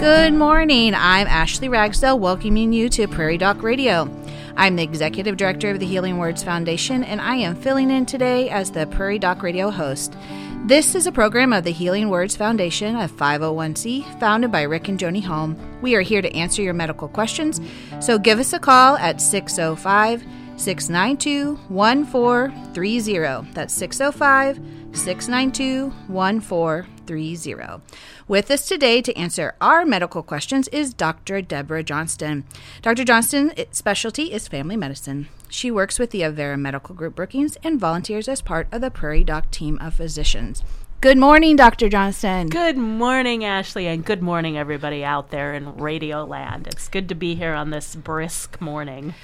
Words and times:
Good 0.00 0.32
morning. 0.32 0.94
I'm 0.94 1.26
Ashley 1.26 1.68
Ragsdale, 1.68 2.18
welcoming 2.18 2.72
you 2.72 2.88
to 2.88 3.06
Prairie 3.06 3.36
Doc 3.36 3.62
Radio. 3.62 4.08
I'm 4.56 4.76
the 4.76 4.82
executive 4.82 5.36
director 5.36 5.70
of 5.70 5.78
the 5.78 5.84
Healing 5.84 6.16
Words 6.16 6.42
Foundation, 6.42 7.04
and 7.04 7.20
I 7.20 7.36
am 7.36 7.54
filling 7.54 7.90
in 7.90 8.06
today 8.06 8.48
as 8.48 8.70
the 8.70 8.86
Prairie 8.86 9.18
Doc 9.18 9.42
Radio 9.42 9.68
host. 9.68 10.16
This 10.64 10.94
is 10.94 11.06
a 11.06 11.12
program 11.12 11.52
of 11.52 11.64
the 11.64 11.70
Healing 11.70 12.08
Words 12.08 12.34
Foundation, 12.34 12.96
a 12.96 13.08
501c 13.08 14.18
founded 14.18 14.50
by 14.50 14.62
Rick 14.62 14.88
and 14.88 14.98
Joni 14.98 15.22
Holm. 15.22 15.54
We 15.82 15.94
are 15.96 16.00
here 16.00 16.22
to 16.22 16.34
answer 16.34 16.62
your 16.62 16.72
medical 16.72 17.08
questions, 17.08 17.60
so 18.00 18.18
give 18.18 18.38
us 18.38 18.54
a 18.54 18.58
call 18.58 18.96
at 18.96 19.20
605 19.20 20.24
692 20.56 21.56
1430. 21.68 23.52
That's 23.52 23.74
605 23.74 24.60
692 24.96 25.90
1430. 26.08 26.99
With 28.28 28.50
us 28.50 28.66
today 28.66 29.02
to 29.02 29.16
answer 29.16 29.54
our 29.60 29.84
medical 29.84 30.22
questions 30.22 30.68
is 30.68 30.94
Dr. 30.94 31.42
Deborah 31.42 31.82
Johnston. 31.82 32.44
Dr. 32.82 33.04
Johnston's 33.04 33.52
specialty 33.72 34.32
is 34.32 34.48
family 34.48 34.76
medicine. 34.76 35.28
She 35.48 35.70
works 35.70 35.98
with 35.98 36.10
the 36.10 36.20
Avera 36.20 36.58
Medical 36.58 36.94
Group 36.94 37.16
Brookings 37.16 37.56
and 37.64 37.80
volunteers 37.80 38.28
as 38.28 38.40
part 38.40 38.68
of 38.70 38.80
the 38.80 38.90
Prairie 38.90 39.24
Doc 39.24 39.50
team 39.50 39.78
of 39.80 39.94
physicians. 39.94 40.62
Good 41.00 41.16
morning, 41.16 41.56
Dr. 41.56 41.88
Johnston. 41.88 42.48
Good 42.48 42.76
morning, 42.76 43.42
Ashley, 43.42 43.86
and 43.86 44.04
good 44.04 44.22
morning, 44.22 44.58
everybody 44.58 45.02
out 45.02 45.30
there 45.30 45.54
in 45.54 45.76
Radio 45.78 46.24
Land. 46.24 46.66
It's 46.66 46.88
good 46.88 47.08
to 47.08 47.14
be 47.14 47.34
here 47.34 47.54
on 47.54 47.70
this 47.70 47.96
brisk 47.96 48.60
morning. 48.60 49.14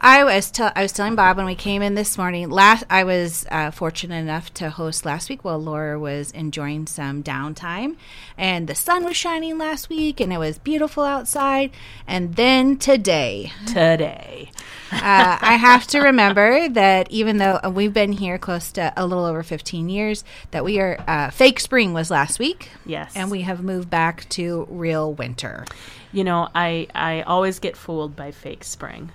I 0.00 0.24
was 0.24 0.50
tell 0.50 0.70
I 0.76 0.82
was 0.82 0.92
telling 0.92 1.14
Bob 1.14 1.36
when 1.36 1.46
we 1.46 1.54
came 1.54 1.80
in 1.80 1.94
this 1.94 2.18
morning. 2.18 2.50
Last 2.50 2.84
I 2.90 3.04
was 3.04 3.46
uh, 3.50 3.70
fortunate 3.70 4.16
enough 4.16 4.52
to 4.54 4.70
host 4.70 5.06
last 5.06 5.30
week 5.30 5.44
while 5.44 5.58
Laura 5.58 5.98
was 5.98 6.30
enjoying 6.32 6.86
some 6.86 7.22
downtime, 7.22 7.96
and 8.36 8.68
the 8.68 8.74
sun 8.74 9.04
was 9.04 9.16
shining 9.16 9.56
last 9.56 9.88
week, 9.88 10.20
and 10.20 10.32
it 10.32 10.38
was 10.38 10.58
beautiful 10.58 11.04
outside. 11.04 11.70
And 12.06 12.36
then 12.36 12.76
today, 12.76 13.52
today, 13.66 14.50
uh, 14.92 15.38
I 15.40 15.56
have 15.56 15.86
to 15.88 16.00
remember 16.00 16.68
that 16.68 17.10
even 17.10 17.38
though 17.38 17.60
we've 17.70 17.94
been 17.94 18.12
here 18.12 18.36
close 18.36 18.70
to 18.72 18.92
a 18.96 19.06
little 19.06 19.24
over 19.24 19.42
15 19.42 19.88
years, 19.88 20.22
that 20.50 20.64
we 20.64 20.80
are 20.80 21.02
uh, 21.08 21.30
fake 21.30 21.60
spring 21.60 21.94
was 21.94 22.10
last 22.10 22.38
week. 22.38 22.70
Yes, 22.84 23.12
and 23.16 23.30
we 23.30 23.42
have 23.42 23.62
moved 23.62 23.88
back 23.88 24.28
to 24.30 24.66
real 24.68 25.14
winter. 25.14 25.64
You 26.12 26.24
know, 26.24 26.48
I 26.54 26.88
I 26.94 27.22
always 27.22 27.58
get 27.58 27.76
fooled 27.76 28.14
by 28.14 28.30
fake 28.32 28.64
spring. 28.64 29.10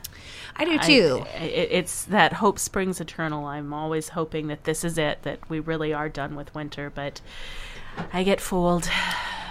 I 0.60 0.66
do 0.66 0.80
too. 0.80 1.26
I, 1.34 1.44
it, 1.44 1.70
it's 1.72 2.04
that 2.06 2.34
hope 2.34 2.60
springs 2.60 3.00
eternal. 3.00 3.46
I'm 3.46 3.74
always 3.74 4.10
hoping 4.10 4.48
that 4.48 4.66
this 4.66 4.84
is 4.84 4.98
it, 4.98 5.24
that 5.24 5.50
we 5.50 5.60
really 5.60 5.94
are 5.94 6.10
done 6.10 6.36
with 6.36 6.54
winter, 6.54 6.92
but 6.94 7.22
I 8.14 8.24
get 8.24 8.42
fooled. 8.42 8.90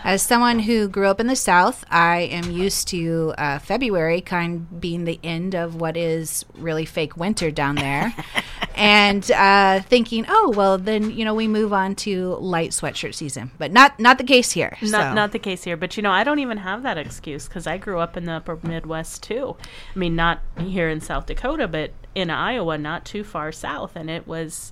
As 0.05 0.23
someone 0.23 0.61
who 0.61 0.89
grew 0.89 1.09
up 1.09 1.21
in 1.21 1.27
the 1.27 1.37
South, 1.37 1.85
I 1.91 2.21
am 2.21 2.51
used 2.51 2.89
to 2.89 3.35
uh, 3.37 3.59
February 3.59 4.21
kind 4.21 4.55
of 4.57 4.81
being 4.81 5.05
the 5.05 5.19
end 5.23 5.55
of 5.55 5.75
what 5.75 5.97
is 5.97 6.45
really 6.55 6.85
fake 6.85 7.17
winter 7.17 7.51
down 7.51 7.75
there. 7.75 8.15
and 8.75 9.29
uh, 9.33 9.81
thinking, 9.81 10.25
oh, 10.29 10.53
well, 10.57 10.79
then, 10.79 11.11
you 11.11 11.25
know, 11.25 11.35
we 11.35 11.49
move 11.49 11.73
on 11.73 11.97
to 11.97 12.37
light 12.37 12.71
sweatshirt 12.71 13.15
season. 13.15 13.51
But 13.59 13.73
not 13.73 13.99
not 13.99 14.19
the 14.19 14.25
case 14.25 14.53
here. 14.53 14.79
Not, 14.81 15.11
so. 15.11 15.15
not 15.15 15.33
the 15.33 15.39
case 15.39 15.65
here. 15.65 15.77
But, 15.77 15.97
you 15.97 16.03
know, 16.03 16.13
I 16.13 16.23
don't 16.23 16.39
even 16.39 16.59
have 16.59 16.85
that 16.85 16.97
excuse 16.97 17.49
because 17.49 17.67
I 17.67 17.77
grew 17.77 17.99
up 17.99 18.17
in 18.17 18.25
the 18.25 18.33
upper 18.33 18.59
Midwest, 18.63 19.25
too. 19.25 19.57
I 19.95 19.99
mean, 19.99 20.15
not 20.15 20.41
here 20.59 20.89
in 20.89 21.01
South 21.01 21.27
Dakota, 21.27 21.67
but 21.67 21.91
in 22.15 22.31
Iowa, 22.31 22.79
not 22.79 23.05
too 23.05 23.25
far 23.25 23.51
south. 23.51 23.97
And 23.97 24.09
it 24.09 24.29
was 24.29 24.71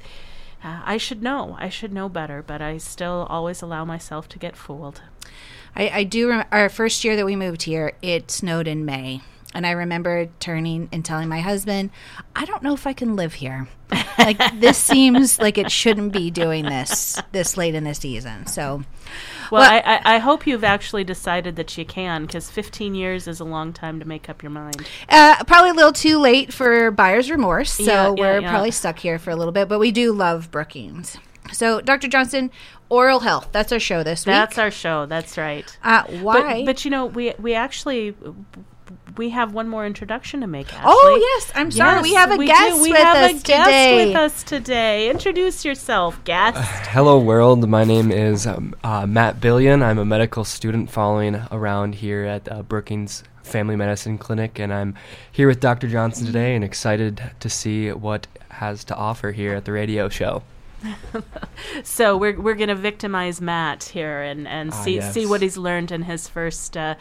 uh, 0.64 0.82
I 0.84 0.96
should 0.96 1.22
know. 1.22 1.56
I 1.58 1.68
should 1.68 1.92
know 1.92 2.08
better, 2.08 2.42
but 2.42 2.60
I 2.60 2.78
still 2.78 3.26
always 3.28 3.62
allow 3.62 3.84
myself 3.84 4.28
to 4.30 4.38
get 4.38 4.56
fooled. 4.56 5.02
I, 5.74 5.88
I 5.88 6.04
do. 6.04 6.28
Rem- 6.30 6.46
our 6.50 6.68
first 6.68 7.04
year 7.04 7.16
that 7.16 7.26
we 7.26 7.36
moved 7.36 7.64
here, 7.64 7.92
it 8.02 8.30
snowed 8.30 8.66
in 8.66 8.84
May. 8.84 9.20
And 9.56 9.66
I 9.66 9.70
remember 9.70 10.28
turning 10.38 10.90
and 10.92 11.02
telling 11.02 11.30
my 11.30 11.40
husband, 11.40 11.88
I 12.34 12.44
don't 12.44 12.62
know 12.62 12.74
if 12.74 12.86
I 12.86 12.92
can 12.92 13.16
live 13.16 13.32
here. 13.32 13.68
like 14.18 14.38
this 14.60 14.76
seems 14.76 15.38
like 15.38 15.56
it 15.56 15.72
shouldn't 15.72 16.12
be 16.12 16.30
doing 16.30 16.66
this 16.66 17.22
this 17.32 17.56
late 17.56 17.74
in 17.74 17.84
the 17.84 17.94
season. 17.94 18.46
So, 18.46 18.82
well, 19.50 19.62
well 19.62 19.82
I, 19.84 20.16
I, 20.16 20.18
hope 20.18 20.46
you've 20.46 20.64
actually 20.64 21.04
decided 21.04 21.56
that 21.56 21.78
you 21.78 21.86
can, 21.86 22.26
because 22.26 22.50
15 22.50 22.94
years 22.94 23.26
is 23.26 23.40
a 23.40 23.44
long 23.44 23.72
time 23.72 23.98
to 24.00 24.04
make 24.06 24.28
up 24.28 24.42
your 24.42 24.50
mind. 24.50 24.86
Uh, 25.08 25.42
probably 25.44 25.70
a 25.70 25.74
little 25.74 25.92
too 25.92 26.18
late 26.18 26.52
for 26.52 26.90
buyer's 26.90 27.30
remorse, 27.30 27.72
so 27.72 27.84
yeah, 27.84 28.02
yeah, 28.02 28.10
we're 28.10 28.40
yeah. 28.40 28.50
probably 28.50 28.72
stuck 28.72 28.98
here 28.98 29.18
for 29.18 29.30
a 29.30 29.36
little 29.36 29.52
bit. 29.52 29.68
But 29.68 29.78
we 29.78 29.90
do 29.90 30.12
love 30.12 30.50
Brookings. 30.50 31.16
So, 31.52 31.80
Dr. 31.80 32.08
Johnston, 32.08 32.50
oral 32.90 33.20
health. 33.20 33.48
That's 33.52 33.72
our 33.72 33.78
show 33.78 34.02
this 34.02 34.26
week. 34.26 34.32
That's 34.32 34.58
our 34.58 34.70
show. 34.70 35.06
That's 35.06 35.38
right. 35.38 35.78
Uh, 35.82 36.02
why? 36.20 36.64
But, 36.64 36.66
but, 36.66 36.84
you 36.84 36.90
know, 36.90 37.06
we 37.06 37.32
we 37.38 37.54
actually 37.54 38.14
we 39.18 39.30
have 39.30 39.54
one 39.54 39.68
more 39.68 39.86
introduction 39.86 40.40
to 40.40 40.46
make. 40.46 40.72
Ashley. 40.72 40.84
Oh 40.86 41.36
yes, 41.36 41.52
I'm 41.54 41.70
sorry. 41.70 41.96
Yes, 41.96 42.02
we 42.02 42.14
have 42.14 42.30
a 42.32 42.36
we 42.36 42.46
guest. 42.46 42.76
Do. 42.76 42.82
We 42.82 42.92
with 42.92 43.00
have 43.00 43.16
us 43.16 43.40
a 43.40 43.44
today. 43.44 44.06
with 44.06 44.16
us 44.16 44.42
today. 44.42 45.10
Introduce 45.10 45.64
yourself, 45.64 46.22
guest. 46.24 46.56
Uh, 46.56 46.62
hello, 46.90 47.18
world. 47.18 47.68
My 47.68 47.84
name 47.84 48.10
is 48.10 48.46
um, 48.46 48.74
uh, 48.84 49.06
Matt 49.06 49.40
Billion. 49.40 49.82
I'm 49.82 49.98
a 49.98 50.04
medical 50.04 50.44
student 50.44 50.90
following 50.90 51.36
around 51.50 51.96
here 51.96 52.24
at 52.24 52.50
uh, 52.50 52.62
Brookings 52.62 53.24
Family 53.42 53.76
Medicine 53.76 54.18
Clinic, 54.18 54.58
and 54.58 54.72
I'm 54.72 54.94
here 55.30 55.48
with 55.48 55.60
Dr. 55.60 55.88
Johnston 55.88 56.26
today, 56.26 56.54
and 56.54 56.64
excited 56.64 57.22
to 57.40 57.48
see 57.48 57.92
what 57.92 58.26
has 58.50 58.84
to 58.84 58.94
offer 58.96 59.32
here 59.32 59.54
at 59.54 59.64
the 59.64 59.72
radio 59.72 60.08
show. 60.08 60.42
so 61.84 62.16
we're 62.16 62.40
we're 62.40 62.54
gonna 62.54 62.74
victimize 62.74 63.40
Matt 63.40 63.84
here 63.84 64.22
and 64.22 64.46
and 64.46 64.72
ah, 64.72 64.82
see 64.82 64.96
yes. 64.96 65.12
see 65.12 65.26
what 65.26 65.42
he's 65.42 65.56
learned 65.56 65.90
in 65.90 66.02
his 66.02 66.28
first 66.28 66.76
uh, 66.76 66.94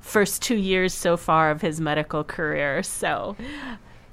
first 0.00 0.42
two 0.42 0.56
years 0.56 0.94
so 0.94 1.16
far 1.16 1.50
of 1.50 1.60
his 1.60 1.80
medical 1.80 2.24
career. 2.24 2.82
So. 2.82 3.36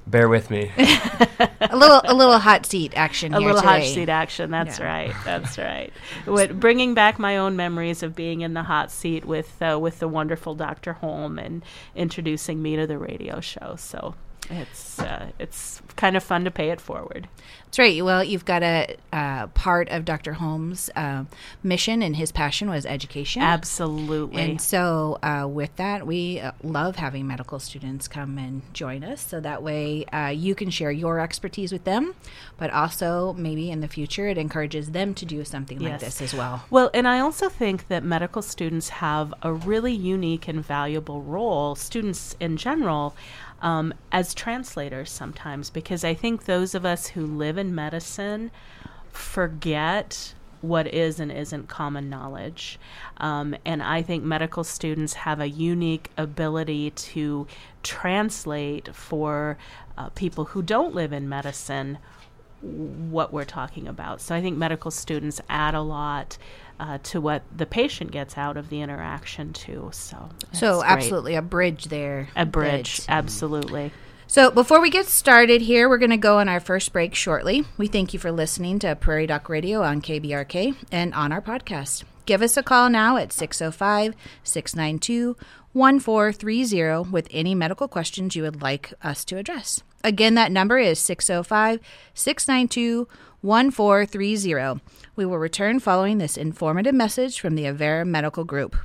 Bear 0.06 0.28
with 0.28 0.50
me. 0.50 0.72
a 0.78 1.76
little, 1.76 2.00
a 2.04 2.14
little 2.14 2.38
hot 2.38 2.66
seat 2.66 2.94
action. 2.96 3.32
A 3.32 3.38
little 3.38 3.60
today. 3.60 3.66
hot 3.66 3.82
seat 3.84 4.08
action. 4.08 4.50
That's 4.50 4.80
yeah. 4.80 4.86
right. 4.86 5.14
That's 5.24 5.56
right. 5.58 5.92
What, 6.24 6.58
bringing 6.58 6.94
back 6.94 7.20
my 7.20 7.36
own 7.36 7.54
memories 7.54 8.02
of 8.02 8.16
being 8.16 8.40
in 8.40 8.54
the 8.54 8.64
hot 8.64 8.90
seat 8.90 9.24
with 9.24 9.60
uh, 9.62 9.78
with 9.80 10.00
the 10.00 10.08
wonderful 10.08 10.56
Dr. 10.56 10.94
Holm 10.94 11.38
and 11.38 11.62
introducing 11.94 12.60
me 12.60 12.74
to 12.74 12.88
the 12.88 12.98
radio 12.98 13.40
show. 13.40 13.76
So 13.78 14.16
it's 14.48 14.98
uh, 14.98 15.30
it's 15.38 15.80
kind 15.96 16.16
of 16.16 16.24
fun 16.24 16.44
to 16.44 16.50
pay 16.50 16.70
it 16.70 16.80
forward. 16.80 17.28
That's 17.70 17.78
right. 17.78 18.04
Well, 18.04 18.24
you've 18.24 18.44
got 18.44 18.64
a 18.64 18.96
uh, 19.12 19.46
part 19.48 19.90
of 19.90 20.04
Dr. 20.04 20.32
Holm's 20.32 20.90
uh, 20.96 21.22
mission 21.62 22.02
and 22.02 22.16
his 22.16 22.32
passion 22.32 22.68
was 22.68 22.84
education. 22.84 23.42
Absolutely. 23.42 24.42
And 24.42 24.60
so, 24.60 25.20
uh, 25.22 25.46
with 25.48 25.76
that, 25.76 26.04
we 26.04 26.40
uh, 26.40 26.50
love 26.64 26.96
having 26.96 27.28
medical 27.28 27.60
students 27.60 28.08
come 28.08 28.38
and 28.38 28.62
join 28.74 29.04
us. 29.04 29.24
So 29.24 29.38
that 29.38 29.62
way, 29.62 30.04
uh, 30.06 30.30
you 30.30 30.56
can 30.56 30.70
share 30.70 30.90
your 30.90 31.20
expertise 31.20 31.70
with 31.70 31.84
them, 31.84 32.16
but 32.58 32.70
also 32.70 33.34
maybe 33.34 33.70
in 33.70 33.82
the 33.82 33.88
future, 33.88 34.26
it 34.26 34.36
encourages 34.36 34.90
them 34.90 35.14
to 35.14 35.24
do 35.24 35.44
something 35.44 35.80
yes. 35.80 35.92
like 35.92 36.00
this 36.00 36.20
as 36.20 36.34
well. 36.34 36.64
Well, 36.70 36.90
and 36.92 37.06
I 37.06 37.20
also 37.20 37.48
think 37.48 37.86
that 37.86 38.02
medical 38.02 38.42
students 38.42 38.88
have 38.88 39.32
a 39.42 39.52
really 39.52 39.94
unique 39.94 40.48
and 40.48 40.66
valuable 40.66 41.22
role. 41.22 41.76
Students 41.76 42.34
in 42.40 42.56
general 42.56 43.14
um, 43.62 43.92
as 44.10 44.34
translators 44.34 45.10
sometimes 45.10 45.70
because 45.70 46.04
I 46.04 46.14
think 46.14 46.44
those 46.44 46.74
of 46.74 46.84
us 46.84 47.08
who 47.08 47.26
live 47.26 47.58
in 47.60 47.74
medicine 47.74 48.50
forget 49.12 50.34
what 50.60 50.86
is 50.86 51.18
and 51.20 51.32
isn't 51.32 51.68
common 51.68 52.10
knowledge. 52.10 52.78
Um, 53.16 53.56
and 53.64 53.82
I 53.82 54.02
think 54.02 54.24
medical 54.24 54.64
students 54.64 55.14
have 55.14 55.40
a 55.40 55.48
unique 55.48 56.10
ability 56.16 56.90
to 56.90 57.46
translate 57.82 58.94
for 58.94 59.56
uh, 59.96 60.10
people 60.10 60.46
who 60.46 60.62
don't 60.62 60.94
live 60.94 61.12
in 61.12 61.28
medicine 61.28 61.98
what 62.60 63.32
we're 63.32 63.44
talking 63.44 63.88
about. 63.88 64.20
So 64.20 64.34
I 64.34 64.42
think 64.42 64.58
medical 64.58 64.90
students 64.90 65.40
add 65.48 65.74
a 65.74 65.80
lot 65.80 66.36
uh, 66.78 66.98
to 67.04 67.20
what 67.20 67.42
the 67.54 67.64
patient 67.64 68.10
gets 68.10 68.36
out 68.36 68.58
of 68.58 68.68
the 68.68 68.82
interaction 68.82 69.54
too. 69.54 69.88
So, 69.92 70.28
so 70.52 70.82
absolutely 70.84 71.36
a 71.36 71.42
bridge 71.42 71.86
there. 71.86 72.28
A 72.36 72.44
bridge, 72.44 73.00
absolutely. 73.08 73.92
So 74.30 74.52
before 74.52 74.80
we 74.80 74.90
get 74.90 75.06
started 75.06 75.60
here, 75.60 75.88
we're 75.88 75.98
going 75.98 76.10
to 76.10 76.16
go 76.16 76.38
on 76.38 76.48
our 76.48 76.60
first 76.60 76.92
break 76.92 77.16
shortly. 77.16 77.64
We 77.76 77.88
thank 77.88 78.12
you 78.12 78.20
for 78.20 78.30
listening 78.30 78.78
to 78.78 78.94
Prairie 78.94 79.26
Doc 79.26 79.48
Radio 79.48 79.82
on 79.82 80.00
KBRK 80.00 80.76
and 80.92 81.12
on 81.14 81.32
our 81.32 81.42
podcast. 81.42 82.04
Give 82.26 82.40
us 82.40 82.56
a 82.56 82.62
call 82.62 82.90
now 82.90 83.16
at 83.16 83.32
605 83.32 84.14
692 84.44 85.36
1430 85.72 87.10
with 87.10 87.26
any 87.32 87.56
medical 87.56 87.88
questions 87.88 88.36
you 88.36 88.44
would 88.44 88.62
like 88.62 88.94
us 89.02 89.24
to 89.24 89.36
address. 89.36 89.82
Again, 90.04 90.36
that 90.36 90.52
number 90.52 90.78
is 90.78 91.00
605 91.00 91.80
692 92.14 93.08
1430. 93.40 94.80
We 95.16 95.26
will 95.26 95.38
return 95.38 95.80
following 95.80 96.18
this 96.18 96.36
informative 96.36 96.94
message 96.94 97.40
from 97.40 97.56
the 97.56 97.64
Avera 97.64 98.06
Medical 98.06 98.44
Group. 98.44 98.76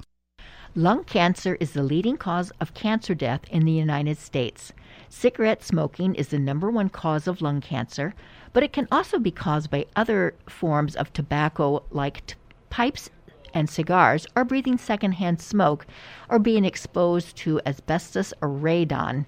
Lung 0.77 1.05
cancer 1.05 1.55
is 1.61 1.71
the 1.71 1.83
leading 1.83 2.17
cause 2.17 2.51
of 2.59 2.73
cancer 2.73 3.15
death 3.15 3.39
in 3.49 3.63
the 3.63 3.71
United 3.71 4.17
States. 4.17 4.73
Cigarette 5.07 5.63
smoking 5.63 6.13
is 6.15 6.27
the 6.27 6.37
number 6.37 6.69
one 6.69 6.89
cause 6.89 7.27
of 7.29 7.41
lung 7.41 7.61
cancer, 7.61 8.13
but 8.51 8.61
it 8.61 8.73
can 8.73 8.85
also 8.91 9.17
be 9.17 9.31
caused 9.31 9.71
by 9.71 9.85
other 9.95 10.35
forms 10.49 10.93
of 10.97 11.13
tobacco 11.13 11.81
like 11.91 12.25
t- 12.25 12.35
pipes 12.69 13.09
and 13.53 13.69
cigars, 13.69 14.27
or 14.35 14.43
breathing 14.43 14.77
secondhand 14.77 15.39
smoke, 15.39 15.87
or 16.27 16.39
being 16.39 16.65
exposed 16.65 17.37
to 17.37 17.61
asbestos 17.65 18.33
or 18.41 18.49
radon. 18.49 19.25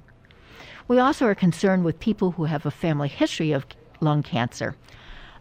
We 0.89 0.99
also 0.99 1.27
are 1.27 1.35
concerned 1.35 1.85
with 1.85 2.01
people 2.01 2.31
who 2.31 2.43
have 2.43 2.65
a 2.65 2.71
family 2.71 3.07
history 3.07 3.53
of 3.53 3.65
lung 4.01 4.21
cancer. 4.21 4.75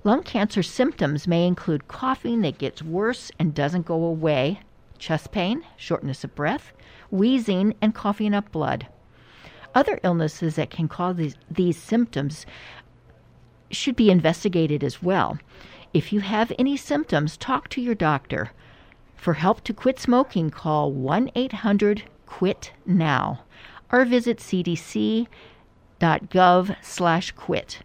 Lung 0.05 0.23
cancer 0.23 0.63
symptoms 0.63 1.27
may 1.27 1.45
include 1.49 1.89
coughing 1.89 2.43
that 2.43 2.59
gets 2.59 2.81
worse 2.81 3.33
and 3.41 3.53
doesn't 3.53 3.87
go 3.87 4.05
away, 4.05 4.61
chest 4.97 5.33
pain, 5.33 5.63
shortness 5.77 6.25
of 6.25 6.35
breath, 6.35 6.73
wheezing, 7.11 7.75
and 7.81 7.95
coughing 7.95 8.35
up 8.35 8.51
blood. 8.51 8.87
Other 9.75 10.01
illnesses 10.03 10.57
that 10.57 10.71
can 10.71 10.89
cause 10.89 11.17
these, 11.17 11.37
these 11.51 11.77
symptoms 11.77 12.47
should 13.71 13.97
be 13.97 14.11
investigated 14.11 14.83
as 14.83 15.03
well. 15.03 15.39
If 15.93 16.13
you 16.13 16.21
have 16.21 16.53
any 16.59 16.77
symptoms, 16.77 17.37
talk 17.37 17.69
to 17.71 17.81
your 17.81 17.95
doctor. 17.95 18.53
For 19.17 19.35
help 19.35 19.63
to 19.65 19.75
quit 19.75 19.99
smoking, 19.99 20.51
call 20.51 20.93
1 20.93 21.31
800 21.35 22.05
QUIT 22.27 22.73
NOW 22.85 23.39
or 23.91 24.05
visit 24.05 24.39
cdc.gov 24.39 25.27
slash 26.83 27.33
quit. 27.33 27.79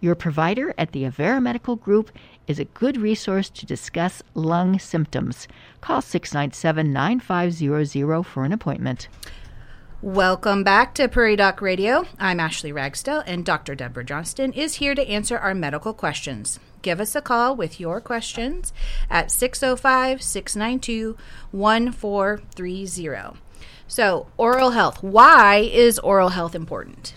Your 0.00 0.14
provider 0.14 0.74
at 0.76 0.92
the 0.92 1.04
Avera 1.04 1.42
Medical 1.42 1.74
Group 1.74 2.10
is 2.46 2.58
a 2.58 2.66
good 2.66 2.98
resource 2.98 3.48
to 3.50 3.64
discuss 3.64 4.22
lung 4.34 4.78
symptoms. 4.78 5.48
Call 5.80 6.02
697 6.02 6.92
9500 6.92 8.22
for 8.26 8.44
an 8.44 8.52
appointment. 8.52 9.08
Welcome 10.02 10.62
back 10.62 10.94
to 10.96 11.08
Prairie 11.08 11.36
Doc 11.36 11.62
Radio. 11.62 12.06
I'm 12.20 12.38
Ashley 12.38 12.70
Ragsdale, 12.70 13.24
and 13.26 13.42
Dr. 13.42 13.74
Deborah 13.74 14.04
Johnston 14.04 14.52
is 14.52 14.74
here 14.74 14.94
to 14.94 15.08
answer 15.08 15.38
our 15.38 15.54
medical 15.54 15.94
questions. 15.94 16.60
Give 16.82 17.00
us 17.00 17.16
a 17.16 17.22
call 17.22 17.56
with 17.56 17.80
your 17.80 18.02
questions 18.02 18.74
at 19.08 19.30
605 19.30 20.20
692 20.20 21.16
1430. 21.50 23.40
So, 23.88 24.26
oral 24.36 24.70
health. 24.72 25.02
Why 25.02 25.56
is 25.56 25.98
oral 26.00 26.28
health 26.28 26.54
important? 26.54 27.14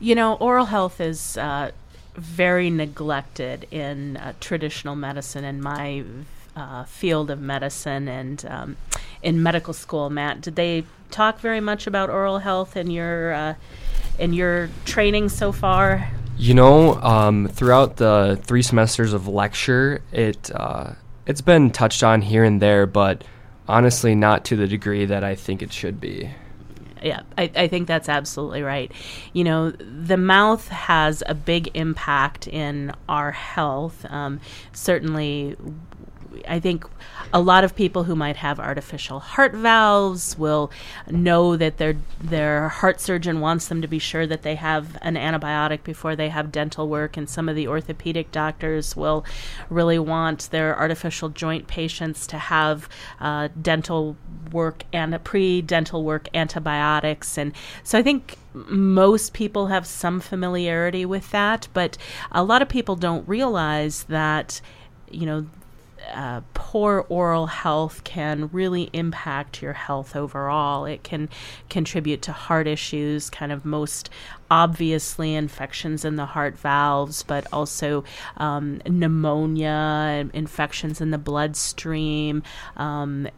You 0.00 0.14
know, 0.14 0.34
oral 0.34 0.66
health 0.66 1.00
is 1.00 1.36
uh, 1.36 1.72
very 2.16 2.70
neglected 2.70 3.66
in 3.70 4.16
uh, 4.16 4.32
traditional 4.40 4.96
medicine 4.96 5.44
in 5.44 5.60
my 5.62 6.04
uh, 6.56 6.84
field 6.84 7.30
of 7.30 7.40
medicine 7.40 8.08
and 8.08 8.44
um, 8.48 8.76
in 9.22 9.42
medical 9.42 9.74
school. 9.74 10.08
Matt, 10.10 10.40
did 10.40 10.56
they 10.56 10.84
talk 11.10 11.40
very 11.40 11.60
much 11.60 11.86
about 11.86 12.10
oral 12.10 12.38
health 12.38 12.76
in 12.76 12.90
your 12.90 13.32
uh, 13.32 13.54
in 14.18 14.32
your 14.32 14.70
training 14.84 15.28
so 15.28 15.52
far? 15.52 16.10
You 16.38 16.54
know, 16.54 16.94
um, 16.96 17.48
throughout 17.48 17.96
the 17.96 18.38
three 18.42 18.62
semesters 18.62 19.12
of 19.12 19.28
lecture, 19.28 20.02
it 20.12 20.50
uh, 20.54 20.92
it's 21.26 21.40
been 21.40 21.70
touched 21.70 22.02
on 22.02 22.22
here 22.22 22.44
and 22.44 22.60
there, 22.60 22.86
but 22.86 23.24
honestly, 23.68 24.14
not 24.14 24.44
to 24.46 24.56
the 24.56 24.66
degree 24.66 25.04
that 25.04 25.24
I 25.24 25.34
think 25.34 25.62
it 25.62 25.72
should 25.72 26.00
be 26.00 26.30
yeah, 27.02 27.22
I, 27.36 27.50
I 27.54 27.68
think 27.68 27.86
that's 27.86 28.08
absolutely 28.08 28.62
right. 28.62 28.90
You 29.32 29.44
know, 29.44 29.70
the 29.70 30.16
mouth 30.16 30.68
has 30.68 31.22
a 31.26 31.34
big 31.34 31.70
impact 31.74 32.48
in 32.48 32.92
our 33.08 33.32
health. 33.32 34.06
Um, 34.08 34.40
certainly, 34.72 35.56
I 36.48 36.60
think 36.60 36.84
a 37.32 37.40
lot 37.40 37.64
of 37.64 37.74
people 37.74 38.04
who 38.04 38.14
might 38.14 38.36
have 38.36 38.60
artificial 38.60 39.20
heart 39.20 39.52
valves 39.52 40.38
will 40.38 40.70
know 41.10 41.56
that 41.56 41.78
their 41.78 41.96
their 42.20 42.68
heart 42.68 43.00
surgeon 43.00 43.40
wants 43.40 43.68
them 43.68 43.82
to 43.82 43.88
be 43.88 43.98
sure 43.98 44.26
that 44.26 44.42
they 44.42 44.54
have 44.54 44.96
an 45.02 45.14
antibiotic 45.14 45.82
before 45.82 46.16
they 46.16 46.28
have 46.28 46.52
dental 46.52 46.88
work. 46.88 47.16
And 47.16 47.28
some 47.28 47.48
of 47.48 47.56
the 47.56 47.68
orthopedic 47.68 48.30
doctors 48.32 48.96
will 48.96 49.24
really 49.68 49.98
want 49.98 50.50
their 50.50 50.78
artificial 50.78 51.28
joint 51.28 51.66
patients 51.66 52.26
to 52.28 52.38
have 52.38 52.88
uh, 53.20 53.48
dental 53.60 54.16
work 54.52 54.84
and 54.92 55.22
pre-dental 55.24 56.04
work 56.04 56.28
antibiotics. 56.34 57.36
And 57.36 57.52
so 57.82 57.98
I 57.98 58.02
think 58.02 58.38
most 58.54 59.32
people 59.32 59.66
have 59.66 59.86
some 59.86 60.18
familiarity 60.18 61.04
with 61.04 61.30
that 61.30 61.68
but 61.74 61.98
a 62.32 62.42
lot 62.42 62.62
of 62.62 62.68
people 62.68 62.96
don't 62.96 63.28
realize 63.28 64.04
that 64.04 64.62
you 65.10 65.26
know 65.26 65.46
uh, 66.12 66.40
poor 66.54 67.04
oral 67.08 67.46
health 67.46 68.04
can 68.04 68.48
really 68.52 68.90
impact 68.92 69.62
your 69.62 69.72
health 69.72 70.14
overall. 70.16 70.84
It 70.84 71.02
can 71.02 71.28
contribute 71.68 72.22
to 72.22 72.32
heart 72.32 72.66
issues, 72.66 73.30
kind 73.30 73.52
of 73.52 73.64
most 73.64 74.10
obviously 74.50 75.34
infections 75.34 76.04
in 76.04 76.16
the 76.16 76.26
heart 76.26 76.56
valves, 76.56 77.22
but 77.22 77.46
also 77.52 78.04
um, 78.36 78.80
pneumonia, 78.86 80.28
infections 80.32 81.00
in 81.00 81.10
the 81.10 81.18
bloodstream. 81.18 82.42
Um, 82.76 83.28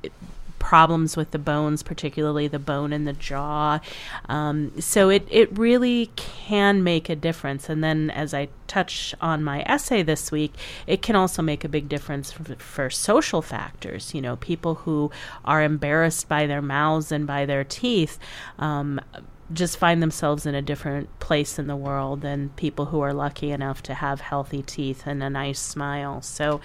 problems 0.59 1.17
with 1.17 1.31
the 1.31 1.39
bones, 1.39 1.83
particularly 1.83 2.49
the 2.49 2.59
bone 2.59 2.93
in 2.93 3.05
the 3.05 3.13
jaw. 3.13 3.81
Um, 4.29 4.73
so 4.81 5.09
it, 5.09 5.27
it 5.31 5.57
really 5.57 6.11
can 6.17 6.83
make 6.83 7.09
a 7.09 7.17
difference. 7.17 7.69
And 7.69 7.83
then, 7.83 8.11
as 8.11 8.35
I 8.35 8.49
touch 8.67 9.15
on 9.21 9.43
my 9.45 9.63
essay 9.63 10.03
this 10.03 10.31
week, 10.31 10.55
it 10.87 11.03
can 11.03 11.17
also 11.17 11.43
make 11.43 11.65
a 11.65 11.69
big 11.69 11.89
difference 11.89 12.33
for, 12.33 12.55
for 12.57 12.91
social 12.91 13.43
factors. 13.43 14.15
You 14.15 14.21
know, 14.21 14.37
people 14.37 14.77
who 14.77 15.11
are 15.45 15.63
embarrassed 15.63 16.29
by 16.29 16.47
their 16.47 16.63
mouths 16.63 17.13
and 17.13 17.27
by 17.27 17.47
their 17.47 17.65
teeth. 17.65 18.19
Um, 18.59 19.01
just 19.53 19.79
find 19.79 20.03
themselves 20.03 20.45
in 20.45 20.55
a 20.55 20.63
different 20.63 21.09
place 21.21 21.59
in 21.59 21.69
the 21.69 21.77
world 21.77 22.21
than 22.21 22.51
people 22.51 22.87
who 22.87 23.01
are 23.01 23.15
lucky 23.15 23.51
enough 23.51 23.83
to 23.83 23.95
have 23.95 24.21
healthy 24.21 24.63
teeth 24.63 25.05
and 25.07 25.23
a 25.23 25.31
nice 25.31 25.59
smile. 25.59 26.21
So 26.21 26.61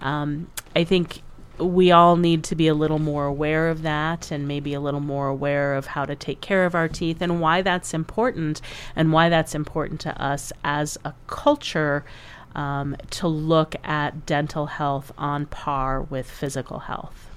um, 0.00 0.48
I 0.74 0.84
think 0.84 1.22
we 1.58 1.92
all 1.92 2.16
need 2.16 2.44
to 2.44 2.54
be 2.54 2.68
a 2.68 2.74
little 2.74 2.98
more 2.98 3.26
aware 3.26 3.68
of 3.68 3.82
that 3.82 4.30
and 4.30 4.48
maybe 4.48 4.74
a 4.74 4.80
little 4.80 5.00
more 5.00 5.28
aware 5.28 5.74
of 5.74 5.86
how 5.86 6.04
to 6.04 6.16
take 6.16 6.40
care 6.40 6.64
of 6.66 6.74
our 6.74 6.88
teeth 6.88 7.20
and 7.20 7.40
why 7.40 7.62
that's 7.62 7.94
important 7.94 8.60
and 8.96 9.12
why 9.12 9.28
that's 9.28 9.54
important 9.54 10.00
to 10.00 10.22
us 10.22 10.52
as 10.64 10.98
a 11.04 11.14
culture 11.26 12.04
um, 12.54 12.96
to 13.10 13.28
look 13.28 13.74
at 13.84 14.26
dental 14.26 14.66
health 14.66 15.12
on 15.18 15.46
par 15.46 16.02
with 16.02 16.30
physical 16.30 16.80
health. 16.80 17.33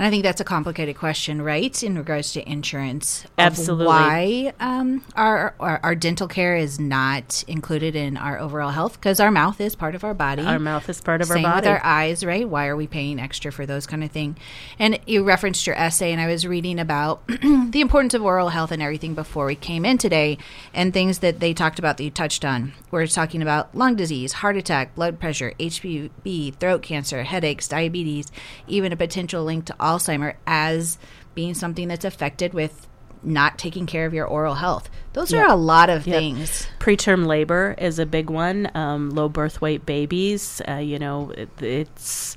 And 0.00 0.06
I 0.06 0.10
think 0.10 0.22
that's 0.22 0.40
a 0.40 0.44
complicated 0.44 0.96
question, 0.96 1.42
right, 1.42 1.82
in 1.82 1.98
regards 1.98 2.32
to 2.32 2.50
insurance. 2.50 3.26
Absolutely. 3.36 3.84
Why 3.84 4.54
um, 4.58 5.04
our, 5.14 5.54
our, 5.60 5.78
our 5.82 5.94
dental 5.94 6.26
care 6.26 6.56
is 6.56 6.80
not 6.80 7.44
included 7.46 7.94
in 7.94 8.16
our 8.16 8.38
overall 8.38 8.70
health? 8.70 8.94
Because 8.94 9.20
our 9.20 9.30
mouth 9.30 9.60
is 9.60 9.76
part 9.76 9.94
of 9.94 10.02
our 10.02 10.14
body. 10.14 10.42
Our 10.42 10.58
mouth 10.58 10.88
is 10.88 11.02
part 11.02 11.20
of 11.20 11.26
Same 11.26 11.44
our 11.44 11.52
body. 11.52 11.66
with 11.66 11.74
our 11.74 11.84
eyes, 11.84 12.24
right? 12.24 12.48
Why 12.48 12.68
are 12.68 12.76
we 12.76 12.86
paying 12.86 13.20
extra 13.20 13.52
for 13.52 13.66
those 13.66 13.86
kind 13.86 14.02
of 14.02 14.10
thing? 14.10 14.38
And 14.78 14.98
you 15.06 15.22
referenced 15.22 15.66
your 15.66 15.76
essay, 15.76 16.12
and 16.12 16.20
I 16.22 16.28
was 16.28 16.46
reading 16.46 16.78
about 16.78 17.26
the 17.26 17.82
importance 17.82 18.14
of 18.14 18.22
oral 18.24 18.48
health 18.48 18.72
and 18.72 18.80
everything 18.80 19.12
before 19.12 19.44
we 19.44 19.54
came 19.54 19.84
in 19.84 19.98
today, 19.98 20.38
and 20.72 20.94
things 20.94 21.18
that 21.18 21.40
they 21.40 21.52
talked 21.52 21.78
about 21.78 21.98
that 21.98 22.04
you 22.04 22.10
touched 22.10 22.42
on. 22.42 22.72
We're 22.90 23.06
talking 23.06 23.42
about 23.42 23.74
lung 23.74 23.96
disease, 23.96 24.32
heart 24.32 24.56
attack, 24.56 24.94
blood 24.94 25.20
pressure, 25.20 25.52
HPV, 25.60 26.54
throat 26.54 26.80
cancer, 26.80 27.24
headaches, 27.24 27.68
diabetes, 27.68 28.32
even 28.66 28.94
a 28.94 28.96
potential 28.96 29.44
link 29.44 29.66
to 29.66 29.76
Alzheimer 29.90 30.34
as 30.46 30.98
being 31.34 31.54
something 31.54 31.88
that's 31.88 32.04
affected 32.04 32.54
with 32.54 32.86
not 33.22 33.58
taking 33.58 33.84
care 33.86 34.06
of 34.06 34.14
your 34.14 34.26
oral 34.26 34.54
health. 34.54 34.88
Those 35.12 35.30
Yep. 35.32 35.42
are 35.48 35.52
a 35.52 35.56
lot 35.56 35.90
of 35.90 36.06
Yep. 36.06 36.18
things. 36.18 36.66
Preterm 36.78 37.26
labor 37.26 37.74
is 37.76 37.98
a 37.98 38.06
big 38.06 38.30
one. 38.30 38.70
Um, 38.74 39.10
low 39.10 39.28
birth 39.28 39.60
weight 39.60 39.84
babies, 39.84 40.62
uh, 40.68 40.76
you 40.76 40.98
know, 40.98 41.30
it, 41.36 41.50
it's 41.62 42.36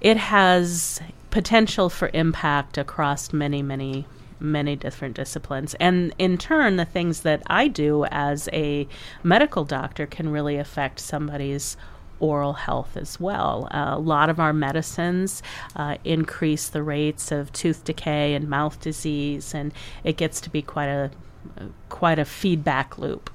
it 0.00 0.16
has 0.16 1.00
potential 1.30 1.88
for 1.88 2.10
impact 2.12 2.76
across 2.76 3.32
many, 3.32 3.62
many, 3.62 4.06
many 4.40 4.74
different 4.76 5.14
disciplines, 5.16 5.74
and 5.80 6.12
in 6.18 6.36
turn, 6.38 6.76
the 6.76 6.84
things 6.84 7.20
that 7.20 7.42
I 7.46 7.68
do 7.68 8.04
as 8.06 8.48
a 8.52 8.86
medical 9.22 9.64
doctor 9.64 10.06
can 10.06 10.28
really 10.28 10.56
affect 10.56 10.98
somebody's 11.00 11.76
oral 12.22 12.52
health 12.54 12.96
as 12.96 13.20
well. 13.20 13.68
Uh, 13.70 13.90
a 13.96 13.98
lot 13.98 14.30
of 14.30 14.38
our 14.38 14.52
medicines 14.52 15.42
uh, 15.76 15.96
increase 16.04 16.68
the 16.68 16.82
rates 16.82 17.32
of 17.32 17.52
tooth 17.52 17.84
decay 17.84 18.34
and 18.34 18.48
mouth 18.48 18.80
disease, 18.80 19.52
and 19.52 19.72
it 20.04 20.16
gets 20.16 20.40
to 20.40 20.48
be 20.48 20.62
quite 20.62 20.86
a 20.86 21.10
quite 21.88 22.18
a 22.18 22.24
feedback 22.24 22.98
loop. 22.98 23.30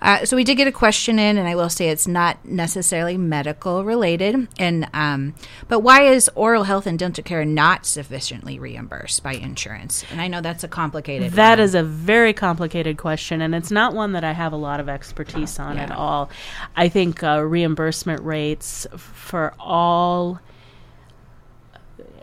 Uh, 0.00 0.24
so 0.24 0.36
we 0.36 0.44
did 0.44 0.56
get 0.56 0.66
a 0.66 0.72
question 0.72 1.18
in, 1.18 1.36
and 1.36 1.46
I 1.46 1.54
will 1.54 1.68
say 1.68 1.88
it's 1.90 2.06
not 2.06 2.42
necessarily 2.44 3.18
medical 3.18 3.84
related. 3.84 4.48
And 4.58 4.88
um, 4.94 5.34
but 5.68 5.80
why 5.80 6.02
is 6.02 6.30
oral 6.34 6.64
health 6.64 6.86
and 6.86 6.98
dental 6.98 7.22
care 7.22 7.44
not 7.44 7.84
sufficiently 7.84 8.58
reimbursed 8.58 9.22
by 9.22 9.34
insurance? 9.34 10.04
And 10.10 10.20
I 10.20 10.28
know 10.28 10.40
that's 10.40 10.64
a 10.64 10.68
complicated. 10.68 11.32
That 11.32 11.58
one. 11.58 11.64
is 11.64 11.74
a 11.74 11.82
very 11.82 12.32
complicated 12.32 12.96
question, 12.96 13.42
and 13.42 13.54
it's 13.54 13.70
not 13.70 13.94
one 13.94 14.12
that 14.12 14.24
I 14.24 14.32
have 14.32 14.52
a 14.52 14.56
lot 14.56 14.80
of 14.80 14.88
expertise 14.88 15.58
on 15.58 15.76
at 15.78 15.90
all. 15.90 16.30
I 16.76 16.88
think 16.88 17.22
uh, 17.22 17.42
reimbursement 17.42 18.22
rates 18.22 18.86
for 18.96 19.54
all 19.58 20.40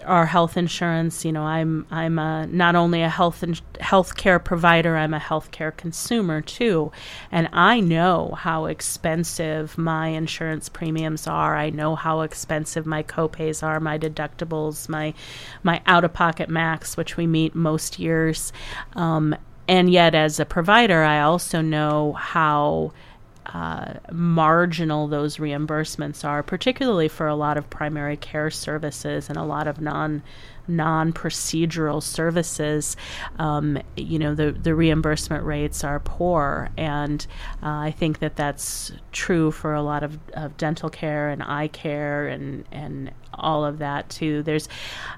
our 0.07 0.25
health 0.25 0.57
insurance. 0.57 1.23
You 1.25 1.31
know, 1.31 1.43
I'm 1.43 1.85
I'm 1.91 2.17
a, 2.17 2.47
not 2.47 2.75
only 2.75 3.01
a 3.01 3.09
health 3.09 3.43
and 3.43 3.61
healthcare 3.75 4.43
provider, 4.43 4.95
I'm 4.95 5.13
a 5.13 5.19
healthcare 5.19 5.75
consumer 5.75 6.41
too, 6.41 6.91
and 7.31 7.49
I 7.53 7.79
know 7.79 8.35
how 8.37 8.65
expensive 8.65 9.77
my 9.77 10.07
insurance 10.07 10.69
premiums 10.69 11.27
are. 11.27 11.55
I 11.55 11.69
know 11.69 11.95
how 11.95 12.21
expensive 12.21 12.85
my 12.85 13.03
copays 13.03 13.61
are, 13.61 13.79
my 13.79 13.97
deductibles, 13.97 14.89
my 14.89 15.13
my 15.63 15.81
out 15.85 16.03
of 16.03 16.13
pocket 16.13 16.49
max, 16.49 16.97
which 16.97 17.17
we 17.17 17.27
meet 17.27 17.53
most 17.53 17.99
years. 17.99 18.53
Um, 18.93 19.35
and 19.67 19.89
yet, 19.89 20.15
as 20.15 20.39
a 20.39 20.45
provider, 20.45 21.03
I 21.03 21.21
also 21.21 21.61
know 21.61 22.13
how 22.13 22.93
uh, 23.53 23.93
marginal 24.11 25.07
those 25.07 25.37
reimbursements 25.37 26.25
are, 26.25 26.43
particularly 26.43 27.07
for 27.07 27.27
a 27.27 27.35
lot 27.35 27.57
of 27.57 27.69
primary 27.69 28.17
care 28.17 28.51
services 28.51 29.29
and 29.29 29.37
a 29.37 29.43
lot 29.43 29.67
of 29.67 29.79
non 29.79 30.21
non 30.67 31.13
procedural 31.13 32.01
services, 32.01 32.97
um, 33.39 33.79
you 33.95 34.19
know, 34.19 34.35
the, 34.35 34.51
the 34.51 34.75
reimbursement 34.75 35.43
rates 35.43 35.83
are 35.83 35.99
poor. 35.99 36.69
And 36.77 37.25
uh, 37.63 37.67
I 37.67 37.91
think 37.91 38.19
that 38.19 38.35
that's 38.35 38.91
true 39.11 39.51
for 39.51 39.73
a 39.73 39.81
lot 39.81 40.03
of, 40.03 40.19
of 40.33 40.57
dental 40.57 40.89
care 40.89 41.29
and 41.29 41.41
eye 41.43 41.69
care 41.69 42.27
and, 42.27 42.65
and 42.71 43.11
all 43.33 43.65
of 43.65 43.79
that 43.79 44.09
too. 44.09 44.43
There's, 44.43 44.67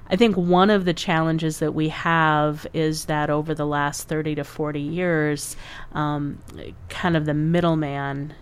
I 0.08 0.16
think 0.16 0.36
one 0.36 0.70
of 0.70 0.84
the 0.84 0.94
challenges 0.94 1.58
that 1.58 1.72
we 1.72 1.88
have 1.88 2.66
is 2.72 3.06
that 3.06 3.30
over 3.30 3.54
the 3.54 3.66
last 3.66 4.08
30 4.08 4.36
to 4.36 4.44
40 4.44 4.80
years, 4.80 5.56
um, 5.92 6.38
kind 6.88 7.16
of 7.16 7.24
the 7.24 7.34
middleman 7.34 8.34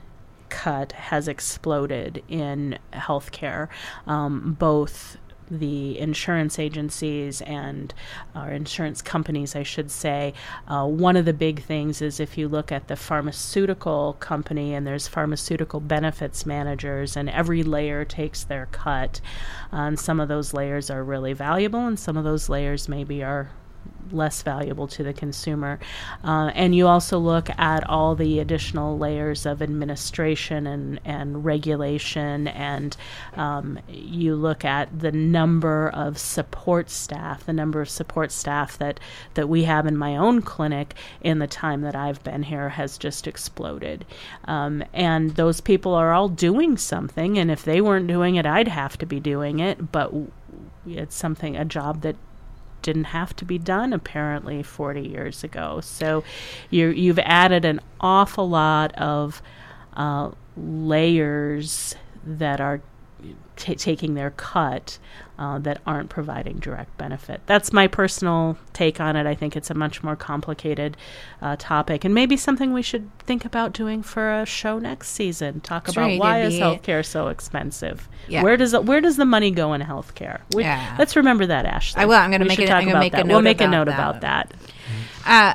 cut 0.48 0.92
has 0.92 1.28
exploded 1.28 2.22
in 2.28 2.78
healthcare, 2.92 3.68
um, 4.06 4.56
both 4.58 5.18
the 5.50 5.98
insurance 5.98 6.58
agencies 6.58 7.40
and 7.42 7.94
our 8.34 8.50
insurance 8.50 9.02
companies, 9.02 9.56
I 9.56 9.62
should 9.62 9.90
say. 9.90 10.34
Uh, 10.66 10.86
one 10.86 11.16
of 11.16 11.24
the 11.24 11.32
big 11.32 11.62
things 11.62 12.02
is 12.02 12.20
if 12.20 12.38
you 12.38 12.48
look 12.48 12.72
at 12.72 12.88
the 12.88 12.96
pharmaceutical 12.96 14.16
company 14.20 14.74
and 14.74 14.86
there's 14.86 15.08
pharmaceutical 15.08 15.80
benefits 15.80 16.46
managers, 16.46 17.16
and 17.16 17.28
every 17.30 17.62
layer 17.62 18.04
takes 18.04 18.44
their 18.44 18.66
cut. 18.72 19.20
Uh, 19.72 19.76
and 19.76 19.98
some 20.00 20.20
of 20.20 20.28
those 20.28 20.54
layers 20.54 20.90
are 20.90 21.04
really 21.04 21.32
valuable, 21.32 21.86
and 21.86 21.98
some 21.98 22.16
of 22.16 22.24
those 22.24 22.48
layers 22.48 22.88
maybe 22.88 23.22
are 23.22 23.50
less 24.12 24.42
valuable 24.42 24.86
to 24.88 25.02
the 25.02 25.12
consumer. 25.12 25.78
Uh, 26.24 26.50
and 26.54 26.74
you 26.74 26.86
also 26.86 27.18
look 27.18 27.50
at 27.58 27.88
all 27.88 28.14
the 28.14 28.38
additional 28.38 28.98
layers 28.98 29.46
of 29.46 29.62
administration 29.62 30.66
and, 30.66 31.00
and 31.04 31.44
regulation, 31.44 32.48
and 32.48 32.96
um, 33.36 33.78
you 33.88 34.34
look 34.34 34.64
at 34.64 35.00
the 35.00 35.12
number 35.12 35.88
of 35.90 36.18
support 36.18 36.90
staff, 36.90 37.44
the 37.44 37.52
number 37.52 37.80
of 37.80 37.88
support 37.88 38.32
staff 38.32 38.78
that, 38.78 39.00
that 39.34 39.48
we 39.48 39.64
have 39.64 39.86
in 39.86 39.96
my 39.96 40.16
own 40.16 40.42
clinic 40.42 40.94
in 41.20 41.38
the 41.38 41.46
time 41.46 41.82
that 41.82 41.94
I've 41.94 42.22
been 42.24 42.42
here 42.42 42.70
has 42.70 42.98
just 42.98 43.26
exploded. 43.26 44.04
Um, 44.44 44.84
and 44.92 45.34
those 45.36 45.60
people 45.60 45.94
are 45.94 46.12
all 46.12 46.28
doing 46.28 46.76
something, 46.76 47.38
and 47.38 47.50
if 47.50 47.64
they 47.64 47.80
weren't 47.80 48.06
doing 48.06 48.36
it, 48.36 48.46
I'd 48.46 48.68
have 48.68 48.96
to 48.98 49.06
be 49.06 49.20
doing 49.20 49.60
it, 49.60 49.92
but 49.92 50.12
it's 50.86 51.14
something, 51.14 51.56
a 51.56 51.64
job 51.64 52.02
that 52.02 52.16
didn't 52.88 53.04
have 53.04 53.36
to 53.36 53.44
be 53.44 53.58
done 53.58 53.92
apparently 53.92 54.62
40 54.62 55.02
years 55.02 55.44
ago. 55.44 55.80
So 55.82 56.24
you 56.70 56.88
you've 56.88 57.18
added 57.18 57.66
an 57.66 57.80
awful 58.00 58.48
lot 58.48 58.94
of 58.94 59.42
uh, 59.92 60.30
layers 60.56 61.94
that 62.24 62.62
are 62.62 62.80
t- 63.56 63.74
taking 63.74 64.14
their 64.14 64.30
cut 64.30 64.98
uh, 65.38 65.58
that 65.58 65.80
aren't 65.86 66.08
providing 66.08 66.58
direct 66.58 66.96
benefit. 66.98 67.40
That's 67.46 67.72
my 67.72 67.86
personal 67.86 68.58
take 68.72 69.00
on 69.00 69.16
it. 69.16 69.26
I 69.26 69.34
think 69.34 69.56
it's 69.56 69.70
a 69.70 69.74
much 69.74 70.02
more 70.02 70.16
complicated 70.16 70.96
uh, 71.40 71.56
topic, 71.58 72.04
and 72.04 72.14
maybe 72.14 72.36
something 72.36 72.72
we 72.72 72.82
should 72.82 73.10
think 73.20 73.44
about 73.44 73.72
doing 73.72 74.02
for 74.02 74.40
a 74.40 74.46
show 74.46 74.78
next 74.78 75.10
season. 75.10 75.60
Talk 75.60 75.84
That's 75.84 75.96
about 75.96 76.06
right, 76.06 76.20
why 76.20 76.42
is 76.42 76.54
healthcare 76.54 77.04
so 77.04 77.28
expensive? 77.28 78.08
Yeah. 78.28 78.42
Where 78.42 78.56
does 78.56 78.74
it, 78.74 78.84
where 78.84 79.00
does 79.00 79.16
the 79.16 79.24
money 79.24 79.50
go 79.50 79.72
in 79.74 79.80
healthcare? 79.80 80.40
We, 80.54 80.64
yeah. 80.64 80.96
Let's 80.98 81.14
remember 81.16 81.46
that, 81.46 81.66
Ashley. 81.66 82.02
I 82.02 82.06
will. 82.06 82.14
I'm 82.14 82.30
going 82.30 82.40
to 82.40 82.46
make, 82.46 82.58
it, 82.58 82.70
I'm 82.70 82.86
gonna 82.86 82.98
make 82.98 83.14
a 83.14 83.18
note. 83.18 83.28
We'll 83.28 83.42
make 83.42 83.60
a 83.60 83.68
note 83.68 83.86
that. 83.86 83.94
about 83.94 84.20
that. 84.22 84.54
Uh, 85.24 85.54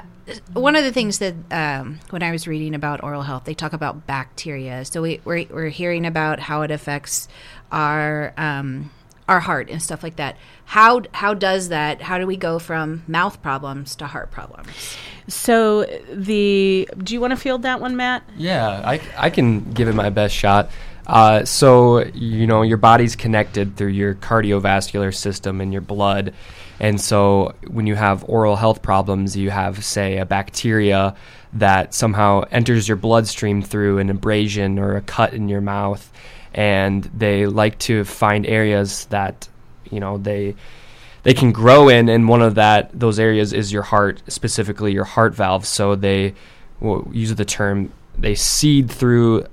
one 0.53 0.75
of 0.75 0.83
the 0.83 0.91
things 0.91 1.19
that 1.19 1.33
um, 1.51 1.99
when 2.09 2.23
I 2.23 2.31
was 2.31 2.47
reading 2.47 2.75
about 2.75 3.03
oral 3.03 3.23
health, 3.23 3.43
they 3.45 3.53
talk 3.53 3.73
about 3.73 4.07
bacteria. 4.07 4.85
So 4.85 5.01
we, 5.01 5.21
we're, 5.25 5.45
we're 5.49 5.69
hearing 5.69 6.05
about 6.05 6.39
how 6.39 6.61
it 6.61 6.71
affects 6.71 7.27
our 7.71 8.33
um, 8.37 8.91
our 9.27 9.39
heart 9.39 9.69
and 9.69 9.81
stuff 9.81 10.03
like 10.03 10.17
that. 10.17 10.37
How 10.65 11.01
how 11.13 11.33
does 11.33 11.69
that? 11.69 12.01
How 12.01 12.17
do 12.17 12.27
we 12.27 12.37
go 12.37 12.59
from 12.59 13.03
mouth 13.07 13.41
problems 13.41 13.95
to 13.97 14.07
heart 14.07 14.31
problems? 14.31 14.97
So 15.27 15.83
the 16.11 16.89
do 16.97 17.13
you 17.13 17.21
want 17.21 17.31
to 17.31 17.37
field 17.37 17.63
that 17.63 17.79
one, 17.79 17.95
Matt? 17.95 18.23
Yeah, 18.37 18.67
I 18.67 19.01
I 19.17 19.29
can 19.29 19.71
give 19.73 19.87
it 19.87 19.95
my 19.95 20.09
best 20.09 20.35
shot. 20.35 20.69
Uh, 21.05 21.43
so 21.43 22.03
you 22.13 22.47
know 22.47 22.61
your 22.61 22.77
body's 22.77 23.15
connected 23.15 23.75
through 23.75 23.89
your 23.89 24.15
cardiovascular 24.15 25.13
system 25.13 25.59
and 25.59 25.73
your 25.73 25.81
blood, 25.81 26.33
and 26.79 26.99
so 26.99 27.53
when 27.67 27.87
you 27.87 27.95
have 27.95 28.23
oral 28.27 28.55
health 28.55 28.81
problems, 28.81 29.35
you 29.35 29.49
have 29.49 29.83
say 29.83 30.17
a 30.17 30.25
bacteria 30.25 31.15
that 31.53 31.93
somehow 31.93 32.43
enters 32.51 32.87
your 32.87 32.97
bloodstream 32.97 33.61
through 33.61 33.99
an 33.99 34.09
abrasion 34.09 34.79
or 34.79 34.95
a 34.95 35.01
cut 35.01 35.33
in 35.33 35.47
your 35.49 35.61
mouth. 35.61 36.11
And 36.53 37.03
they 37.15 37.45
like 37.45 37.79
to 37.79 38.03
find 38.03 38.45
areas 38.45 39.05
that 39.05 39.47
you 39.89 39.99
know 39.99 40.17
they 40.17 40.55
they 41.23 41.33
can 41.33 41.51
grow 41.51 41.89
in. 41.89 42.09
And 42.09 42.27
one 42.27 42.41
of 42.41 42.55
that 42.55 42.97
those 42.97 43.19
areas 43.19 43.53
is 43.53 43.71
your 43.71 43.83
heart 43.83 44.21
specifically 44.27 44.93
your 44.93 45.05
heart 45.05 45.33
valve. 45.33 45.65
So 45.65 45.95
they 45.95 46.33
use 47.11 47.33
the 47.35 47.45
term 47.45 47.91
they 48.17 48.35
seed 48.35 48.91
through 48.91 49.45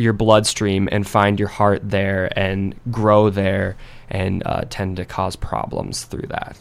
your 0.00 0.12
bloodstream 0.12 0.88
and 0.90 1.06
find 1.06 1.38
your 1.38 1.48
heart 1.48 1.80
there 1.88 2.30
and 2.38 2.74
grow 2.90 3.30
there 3.30 3.76
and 4.08 4.42
uh, 4.46 4.62
tend 4.70 4.96
to 4.96 5.04
cause 5.04 5.36
problems 5.36 6.04
through 6.04 6.26
that 6.28 6.56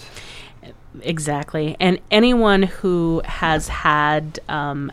exactly 1.01 1.77
and 1.79 1.99
anyone 2.11 2.63
who 2.63 3.21
has 3.25 3.67
had 3.67 4.39
um, 4.49 4.91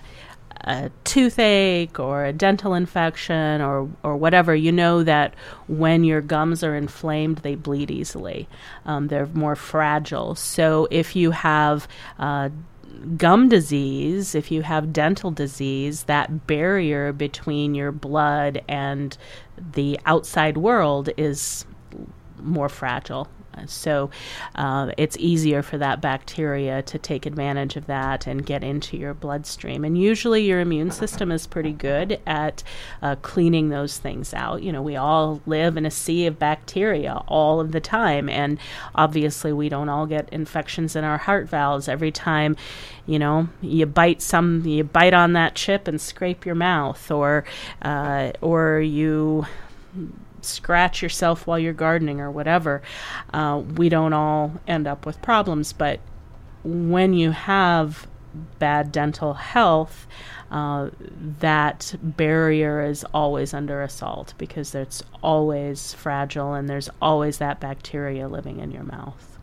a 0.67 0.91
toothache 1.05 1.99
or 2.01 2.25
a 2.25 2.33
dental 2.33 2.75
infection 2.75 3.61
or, 3.61 3.89
or 4.03 4.17
whatever, 4.17 4.55
you 4.55 4.73
know 4.73 5.05
that 5.05 5.35
when 5.69 6.03
your 6.03 6.21
gums 6.21 6.65
are 6.65 6.75
inflamed, 6.75 7.39
they 7.39 7.55
bleed 7.55 7.91
easily. 7.91 8.49
Um, 8.85 9.07
they're 9.07 9.29
more 9.29 9.55
fragile. 9.55 10.35
So 10.35 10.89
if 10.91 11.15
you 11.15 11.31
have 11.31 11.87
uh, 12.19 12.49
gum 13.17 13.49
disease, 13.49 14.35
if 14.35 14.51
you 14.51 14.63
have 14.63 14.93
dental 14.93 15.31
disease, 15.31 16.05
that 16.05 16.47
barrier 16.47 17.13
between 17.13 17.75
your 17.75 17.93
blood 17.93 18.63
and 18.69 19.17
the 19.73 19.99
outside 20.07 20.57
world 20.57 21.11
is 21.17 21.65
more 22.41 22.69
fragile. 22.69 23.29
So 23.67 24.11
uh, 24.55 24.91
it's 24.97 25.17
easier 25.19 25.63
for 25.63 25.79
that 25.79 26.01
bacteria 26.01 26.83
to 26.83 26.99
take 26.99 27.27
advantage 27.27 27.77
of 27.77 27.87
that 27.87 28.27
and 28.27 28.45
get 28.45 28.63
into 28.63 28.97
your 28.97 29.15
bloodstream. 29.15 29.85
And 29.85 29.99
usually 29.99 30.45
your 30.45 30.61
immune 30.61 30.91
system 30.91 31.33
is 31.33 31.47
pretty 31.47 31.73
good 31.73 32.21
at 32.27 32.63
uh, 33.03 33.17
cleaning 33.17 33.71
those 33.71 33.99
things 33.99 34.35
out. 34.35 34.63
You 34.63 34.73
know, 34.73 34.83
we 34.83 34.97
all 34.97 35.41
live 35.47 35.77
in 35.77 35.87
a 35.87 35.91
sea 35.91 36.27
of 36.27 36.39
bacteria 36.39 37.23
all 37.29 37.61
of 37.61 37.73
the 37.73 37.81
time. 37.81 38.29
And 38.29 38.59
obviously, 38.95 39.53
we 39.53 39.69
don't 39.69 39.89
all 39.89 40.07
get 40.07 40.29
infections 40.31 40.95
in 40.95 41.05
our 41.05 41.19
heart 41.19 41.49
valves 41.49 41.89
every 41.89 42.13
time 42.13 42.57
you 43.07 43.19
know 43.19 43.49
you 43.63 43.87
bite 43.87 44.21
some 44.21 44.67
you 44.67 44.83
bite 44.85 45.15
on 45.15 45.33
that 45.33 45.55
chip 45.55 45.87
and 45.89 46.01
scrape 46.01 46.45
your 46.45 46.55
mouth 46.55 47.11
or 47.11 47.45
uh, 47.83 48.33
or 48.41 48.81
you 48.81 49.47
scratch 50.47 51.03
yourself 51.03 51.47
while 51.47 51.59
you're 51.59 51.73
gardening 51.73 52.21
or 52.21 52.31
whatever, 52.31 52.83
uh, 53.33 53.63
we 53.77 53.89
don't 53.89 54.13
all 54.13 54.53
end 54.67 54.87
up 54.87 55.07
with 55.07 55.21
problems. 55.23 55.73
But 55.73 56.01
when 56.65 57.13
you 57.13 57.31
have 57.31 58.07
bad 58.59 58.93
dental 58.93 59.35
health, 59.35 60.07
uh, 60.51 60.91
that 61.41 61.95
barrier 62.03 62.83
is 62.83 63.05
always 63.13 63.53
under 63.53 63.83
assault 63.83 64.35
because 64.39 64.75
it's 64.75 65.03
always 65.23 65.93
fragile 65.95 66.55
and 66.55 66.69
there's 66.69 66.91
always 67.01 67.39
that 67.39 67.61
bacteria 67.61 68.29
living 68.29 68.61
in 68.61 68.71
your 68.71 68.85
mouth. 68.85 69.36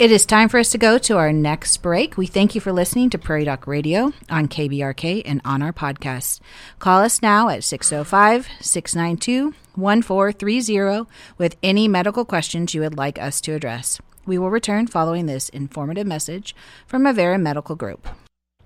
It 0.00 0.10
is 0.10 0.24
time 0.24 0.48
for 0.48 0.58
us 0.58 0.70
to 0.70 0.78
go 0.78 0.96
to 0.96 1.18
our 1.18 1.30
next 1.30 1.76
break. 1.82 2.16
We 2.16 2.26
thank 2.26 2.54
you 2.54 2.60
for 2.62 2.72
listening 2.72 3.10
to 3.10 3.18
Prairie 3.18 3.44
Doc 3.44 3.66
Radio 3.66 4.14
on 4.30 4.48
KBRK 4.48 5.20
and 5.26 5.42
on 5.44 5.60
our 5.60 5.74
podcast. 5.74 6.40
Call 6.78 7.02
us 7.02 7.20
now 7.20 7.50
at 7.50 7.64
605 7.64 8.48
692 8.62 9.54
1430 9.74 11.06
with 11.36 11.58
any 11.62 11.86
medical 11.86 12.24
questions 12.24 12.72
you 12.72 12.80
would 12.80 12.96
like 12.96 13.18
us 13.18 13.42
to 13.42 13.52
address. 13.52 14.00
We 14.24 14.38
will 14.38 14.48
return 14.48 14.86
following 14.86 15.26
this 15.26 15.50
informative 15.50 16.06
message 16.06 16.56
from 16.86 17.02
Avera 17.02 17.38
Medical 17.38 17.76
Group. 17.76 18.08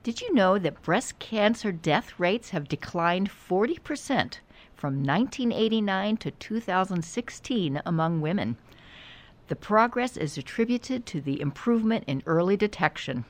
Did 0.04 0.20
you 0.20 0.32
know 0.34 0.56
that 0.60 0.82
breast 0.82 1.18
cancer 1.18 1.72
death 1.72 2.12
rates 2.16 2.50
have 2.50 2.68
declined 2.68 3.28
40% 3.28 4.38
from 4.76 5.02
1989 5.02 6.16
to 6.18 6.30
2016 6.30 7.82
among 7.84 8.20
women? 8.20 8.56
The 9.48 9.56
progress 9.56 10.16
is 10.16 10.38
attributed 10.38 11.04
to 11.06 11.20
the 11.20 11.38
improvement 11.38 12.04
in 12.06 12.22
early 12.24 12.56
detection. 12.56 13.26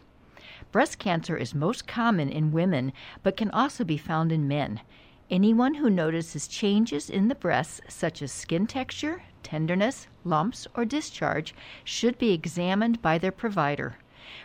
Breast 0.70 1.00
cancer 1.00 1.36
is 1.36 1.54
most 1.54 1.88
common 1.88 2.28
in 2.28 2.52
women, 2.52 2.92
but 3.24 3.36
can 3.36 3.50
also 3.50 3.82
be 3.82 3.96
found 3.96 4.30
in 4.30 4.46
men. 4.46 4.80
Anyone 5.28 5.74
who 5.74 5.90
notices 5.90 6.46
changes 6.46 7.10
in 7.10 7.26
the 7.26 7.34
breasts, 7.34 7.80
such 7.88 8.22
as 8.22 8.30
skin 8.30 8.68
texture, 8.68 9.24
tenderness, 9.42 10.06
lumps, 10.24 10.68
or 10.76 10.84
discharge, 10.84 11.52
should 11.82 12.16
be 12.18 12.32
examined 12.32 13.02
by 13.02 13.18
their 13.18 13.32
provider. 13.32 13.96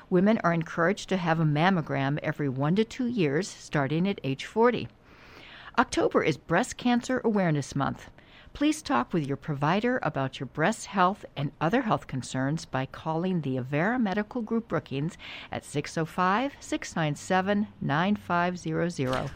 Women 0.09 0.39
are 0.43 0.53
encouraged 0.53 1.07
to 1.09 1.17
have 1.17 1.39
a 1.39 1.45
mammogram 1.45 2.17
every 2.23 2.49
one 2.49 2.75
to 2.77 2.83
two 2.83 3.07
years, 3.07 3.47
starting 3.47 4.07
at 4.07 4.19
age 4.23 4.45
40. 4.45 4.87
October 5.77 6.23
is 6.23 6.37
Breast 6.37 6.77
Cancer 6.77 7.21
Awareness 7.23 7.75
Month. 7.75 8.09
Please 8.59 8.81
talk 8.81 9.13
with 9.13 9.25
your 9.25 9.37
provider 9.37 10.01
about 10.03 10.41
your 10.41 10.47
breast 10.47 10.87
health 10.87 11.23
and 11.37 11.53
other 11.61 11.83
health 11.83 12.07
concerns 12.07 12.65
by 12.65 12.85
calling 12.85 13.39
the 13.39 13.55
Avera 13.55 13.97
Medical 13.97 14.41
Group 14.41 14.67
Brookings 14.67 15.17
at 15.49 15.63
605 15.63 16.57
697 16.59 17.67
9500. 17.79 19.31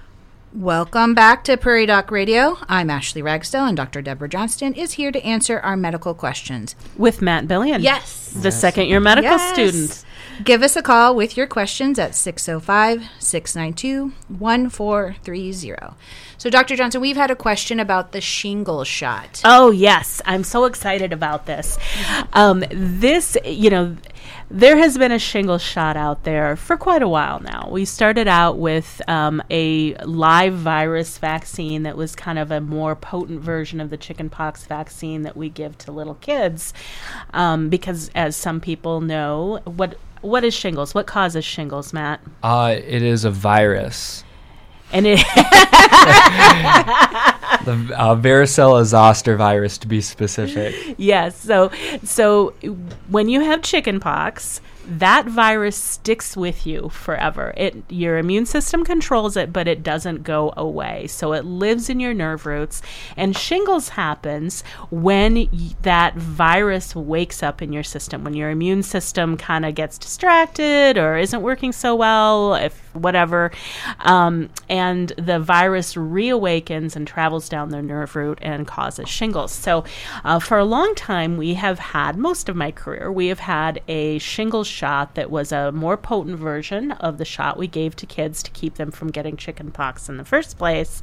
Welcome 0.54 1.14
back 1.14 1.46
to 1.46 1.56
Prairie 1.56 1.86
Doc 1.86 2.12
Radio. 2.12 2.58
I'm 2.68 2.90
Ashley 2.90 3.22
Ragsdale, 3.22 3.64
and 3.64 3.78
Dr. 3.78 4.02
Deborah 4.02 4.28
Johnston 4.28 4.74
is 4.74 4.92
here 4.92 5.14
to 5.14 5.24
answer 5.24 5.58
our 5.62 5.78
medical 5.78 6.14
questions. 6.14 6.76
With 6.98 7.22
Matt 7.22 7.48
Billion. 7.48 7.82
Yes. 7.82 8.34
The 8.36 8.52
second 8.52 8.88
year 8.88 9.00
medical 9.00 9.32
Yes. 9.32 9.54
student. 9.54 10.06
Give 10.44 10.64
us 10.64 10.76
a 10.76 10.82
call 10.82 11.16
with 11.16 11.38
your 11.38 11.48
questions 11.48 12.00
at 12.00 12.16
605 12.16 13.10
692 13.20 14.14
1430. 14.30 15.96
So, 16.38 16.50
Dr. 16.50 16.76
Johnston, 16.76 17.02
we've 17.02 17.16
had 17.16 17.32
a 17.32 17.36
question 17.36 17.80
about 17.80 18.12
the 18.12 18.20
shingle 18.22 18.84
shot. 18.84 19.42
Oh, 19.46 19.72
yes. 19.72 20.22
I'm 20.26 20.44
so 20.44 20.66
excited 20.66 21.14
about 21.14 21.46
this. 21.46 21.78
Um, 22.34 22.64
this, 22.72 23.38
you 23.46 23.70
know, 23.70 23.96
there 24.50 24.78
has 24.78 24.98
been 24.98 25.12
a 25.12 25.20
shingle 25.20 25.58
shot 25.58 25.96
out 25.96 26.24
there 26.24 26.56
for 26.56 26.78
quite 26.78 27.02
a 27.02 27.08
while 27.08 27.40
now. 27.40 27.70
We 27.72 27.86
started 27.86 28.28
out 28.28 28.58
with 28.58 29.02
um, 29.08 29.42
a 29.50 29.96
live 30.04 30.54
virus 30.54 31.18
vaccine 31.18 31.84
that 31.84 31.96
was 31.96 32.16
kind 32.16 32.40
of 32.40 32.52
a 32.52 32.60
more 32.60 32.96
potent 32.96 33.42
version 33.42 33.80
of 33.80 33.90
the 33.90 33.98
chickenpox 33.98 34.66
vaccine 34.66 35.22
that 35.24 35.38
we 35.38 35.50
give 35.50 35.78
to 35.80 35.92
little 35.92 36.16
kids, 36.16 36.74
um, 37.34 37.70
because 37.70 38.10
as 38.16 38.36
some 38.36 38.60
people 38.60 39.02
know, 39.02 39.62
what 39.66 39.98
what 40.24 40.44
is 40.44 40.54
shingles? 40.54 40.96
What 40.96 41.06
causes 41.08 41.46
shingles, 41.46 41.94
Matt? 41.94 42.20
Uh, 42.42 42.76
it 42.78 43.02
is 43.04 43.26
a 43.26 43.32
virus. 43.32 44.24
And 44.92 45.06
it 45.08 45.20
The 47.66 47.74
uh, 47.96 48.16
varicella 48.16 48.84
zoster 48.84 49.38
virus, 49.38 49.78
to 49.80 49.88
be 49.88 50.02
specific. 50.02 50.96
yes. 50.98 51.40
So, 51.40 51.72
so 52.04 52.50
when 53.10 53.30
you 53.30 53.40
have 53.42 53.62
chickenpox, 53.62 54.60
that 54.88 55.26
virus 55.26 55.76
sticks 55.76 56.36
with 56.36 56.66
you 56.66 56.90
forever. 56.90 57.54
It 57.56 57.84
your 57.90 58.18
immune 58.18 58.46
system 58.46 58.84
controls 58.84 59.38
it, 59.38 59.54
but 59.54 59.68
it 59.68 59.84
doesn't 59.84 60.24
go 60.24 60.54
away. 60.58 61.08
So 61.08 61.34
it 61.34 61.46
lives 61.46 61.90
in 61.90 62.00
your 62.00 62.14
nerve 62.14 62.46
roots. 62.46 62.82
And 63.16 63.38
shingles 63.38 63.90
happens 63.90 64.64
when 64.90 65.36
y- 65.36 65.50
that 65.82 66.16
virus 66.16 66.96
wakes 66.96 67.42
up 67.42 67.62
in 67.62 67.72
your 67.72 67.84
system. 67.84 68.24
When 68.24 68.34
your 68.34 68.50
immune 68.50 68.84
system 68.84 69.38
kind 69.38 69.66
of 69.66 69.76
gets 69.76 69.98
distracted 69.98 70.98
or 70.98 71.18
isn't 71.18 71.42
working 71.42 71.72
so 71.72 71.96
well, 71.96 72.56
if 72.56 72.83
whatever, 72.94 73.52
um, 74.00 74.50
and 74.70 75.10
the 75.18 75.40
virus 75.40 75.96
reawakens 75.96 76.96
and 76.96 77.08
travels 77.08 77.50
down 77.50 77.70
the 77.70 77.82
nerve 77.82 78.16
root 78.16 78.40
and 78.42 78.68
causes 78.68 79.10
shingles. 79.10 79.52
So, 79.52 79.84
uh, 80.24 80.40
for 80.40 80.58
a 80.58 80.66
long 80.66 80.96
time, 80.96 81.38
we 81.38 81.56
have 81.56 81.80
had 81.80 82.18
most 82.18 82.50
of 82.50 82.56
my 82.56 82.72
career, 82.72 83.12
we 83.12 83.28
have 83.28 83.40
had 83.40 83.82
a 83.88 84.20
shingles 84.20 84.68
shot 84.68 85.16
that 85.16 85.30
was 85.30 85.52
a 85.52 85.72
more 85.72 85.98
potent 85.98 86.38
version 86.38 86.92
of 86.94 87.18
the 87.18 87.26
shot 87.26 87.58
we 87.58 87.68
gave 87.68 87.96
to 87.98 88.06
kids 88.06 88.44
to 88.44 88.52
keep 88.52 88.76
them 88.76 88.92
from 88.92 89.10
getting 89.10 89.38
chickenpox 89.38 90.10
in 90.10 90.18
the 90.18 90.26
first 90.26 90.58
place. 90.58 91.02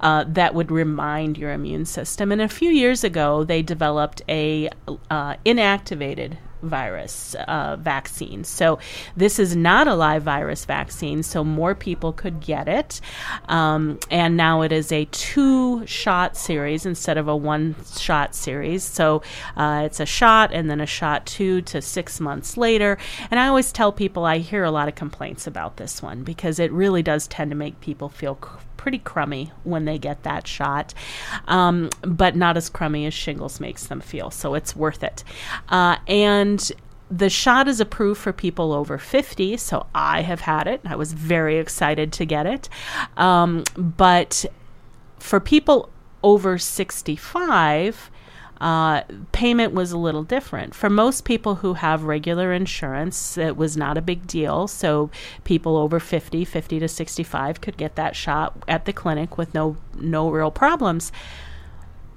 Uh, 0.00 0.24
that 0.26 0.54
would 0.54 0.70
remind 0.70 1.38
your 1.38 1.52
immune 1.52 1.84
system. 1.84 2.32
And 2.32 2.40
a 2.40 2.48
few 2.48 2.70
years 2.70 3.04
ago, 3.04 3.44
they 3.44 3.62
developed 3.62 4.22
a 4.28 4.68
uh, 5.10 5.34
inactivated 5.44 6.36
virus 6.62 7.34
uh, 7.46 7.76
vaccine. 7.76 8.44
So 8.44 8.78
this 9.16 9.38
is 9.38 9.56
not 9.56 9.88
a 9.88 9.94
live 9.94 10.22
virus 10.22 10.64
vaccine, 10.64 11.22
so 11.22 11.44
more 11.44 11.74
people 11.74 12.12
could 12.12 12.40
get 12.40 12.68
it. 12.68 13.00
Um, 13.48 13.98
and 14.10 14.36
now 14.36 14.62
it 14.62 14.72
is 14.72 14.92
a 14.92 15.04
two 15.06 15.86
shot 15.86 16.36
series 16.36 16.86
instead 16.86 17.18
of 17.18 17.28
a 17.28 17.36
one 17.36 17.76
shot 17.98 18.34
series. 18.34 18.84
So 18.84 19.22
uh, 19.56 19.82
it's 19.84 20.00
a 20.00 20.06
shot 20.06 20.52
and 20.52 20.70
then 20.70 20.80
a 20.80 20.86
shot 20.86 21.26
two 21.26 21.62
to 21.62 21.82
six 21.82 22.20
months 22.20 22.56
later. 22.56 22.98
And 23.30 23.40
I 23.40 23.48
always 23.48 23.72
tell 23.72 23.92
people 23.92 24.24
I 24.24 24.38
hear 24.38 24.64
a 24.64 24.70
lot 24.70 24.88
of 24.88 24.94
complaints 24.94 25.46
about 25.46 25.76
this 25.76 26.02
one 26.02 26.22
because 26.22 26.58
it 26.58 26.72
really 26.72 27.02
does 27.02 27.26
tend 27.26 27.50
to 27.50 27.56
make 27.56 27.80
people 27.80 28.08
feel 28.08 28.34
pretty 28.80 28.98
crummy 28.98 29.52
when 29.62 29.84
they 29.84 29.98
get 29.98 30.22
that 30.22 30.46
shot, 30.46 30.94
um, 31.48 31.90
but 32.00 32.34
not 32.34 32.56
as 32.56 32.70
crummy 32.70 33.04
as 33.04 33.12
shingles 33.12 33.60
makes 33.60 33.86
them 33.88 34.00
feel. 34.00 34.30
So 34.30 34.54
it's 34.54 34.74
worth 34.74 35.04
it. 35.04 35.22
Uh, 35.68 35.98
and 36.08 36.72
the 37.10 37.28
shot 37.28 37.68
is 37.68 37.78
approved 37.78 38.18
for 38.18 38.32
people 38.32 38.72
over 38.72 38.96
50, 38.96 39.58
so 39.58 39.86
I 39.94 40.22
have 40.22 40.40
had 40.40 40.66
it. 40.66 40.80
I 40.86 40.96
was 40.96 41.12
very 41.12 41.58
excited 41.58 42.10
to 42.14 42.24
get 42.24 42.46
it. 42.46 42.70
Um, 43.18 43.64
but 43.76 44.46
for 45.18 45.40
people 45.40 45.90
over 46.22 46.56
65, 46.56 48.09
uh, 48.60 49.02
payment 49.32 49.72
was 49.72 49.90
a 49.92 49.98
little 49.98 50.22
different. 50.22 50.74
For 50.74 50.90
most 50.90 51.24
people 51.24 51.56
who 51.56 51.74
have 51.74 52.02
regular 52.04 52.52
insurance, 52.52 53.38
it 53.38 53.56
was 53.56 53.76
not 53.76 53.96
a 53.96 54.02
big 54.02 54.26
deal. 54.26 54.68
So 54.68 55.10
people 55.44 55.76
over 55.76 55.98
50, 55.98 56.44
50 56.44 56.78
to 56.78 56.88
65 56.88 57.60
could 57.60 57.76
get 57.76 57.96
that 57.96 58.14
shot 58.14 58.62
at 58.68 58.84
the 58.84 58.92
clinic 58.92 59.38
with 59.38 59.54
no 59.54 59.76
no 59.98 60.30
real 60.30 60.50
problems. 60.50 61.10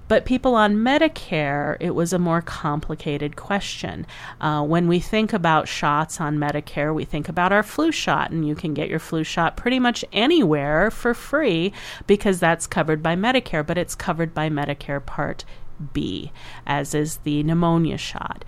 But 0.09 0.25
people 0.25 0.53
on 0.53 0.75
Medicare, 0.75 1.77
it 1.79 1.95
was 1.95 2.11
a 2.11 2.19
more 2.19 2.41
complicated 2.41 3.35
question. 3.35 4.05
Uh, 4.41 4.61
when 4.63 4.87
we 4.87 4.99
think 4.99 5.31
about 5.31 5.67
shots 5.67 6.19
on 6.19 6.37
Medicare, 6.37 6.93
we 6.93 7.05
think 7.05 7.29
about 7.29 7.53
our 7.53 7.63
flu 7.63 7.91
shot, 7.91 8.29
and 8.29 8.45
you 8.45 8.53
can 8.53 8.73
get 8.73 8.89
your 8.89 8.99
flu 8.99 9.23
shot 9.23 9.55
pretty 9.55 9.79
much 9.79 10.03
anywhere 10.11 10.91
for 10.91 11.13
free 11.13 11.71
because 12.05 12.39
that's 12.39 12.67
covered 12.67 13.01
by 13.01 13.15
Medicare, 13.15 13.65
but 13.65 13.77
it's 13.77 13.95
covered 13.95 14.33
by 14.33 14.49
Medicare 14.49 15.03
Part 15.03 15.45
B, 15.93 16.31
as 16.65 16.93
is 16.93 17.17
the 17.17 17.43
pneumonia 17.43 17.97
shot. 17.97 18.45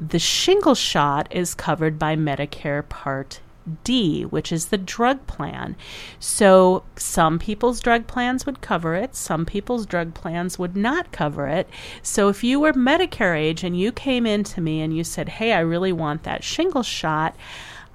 The 0.00 0.18
shingle 0.18 0.74
shot 0.74 1.28
is 1.30 1.54
covered 1.54 1.98
by 1.98 2.16
Medicare 2.16 2.88
Part 2.88 3.40
D, 3.84 4.24
which 4.24 4.52
is 4.52 4.66
the 4.66 4.76
drug 4.76 5.26
plan. 5.26 5.76
So 6.18 6.82
some 6.96 7.38
people's 7.38 7.80
drug 7.80 8.06
plans 8.06 8.44
would 8.44 8.60
cover 8.60 8.94
it, 8.94 9.14
some 9.14 9.46
people's 9.46 9.86
drug 9.86 10.12
plans 10.14 10.58
would 10.58 10.76
not 10.76 11.12
cover 11.12 11.46
it. 11.46 11.68
So 12.02 12.28
if 12.28 12.44
you 12.44 12.60
were 12.60 12.72
Medicare 12.72 13.36
age 13.38 13.64
and 13.64 13.78
you 13.78 13.92
came 13.92 14.26
in 14.26 14.44
to 14.44 14.60
me 14.60 14.80
and 14.80 14.94
you 14.94 15.04
said, 15.04 15.28
Hey, 15.30 15.52
I 15.52 15.60
really 15.60 15.92
want 15.92 16.24
that 16.24 16.44
shingle 16.44 16.82
shot. 16.82 17.34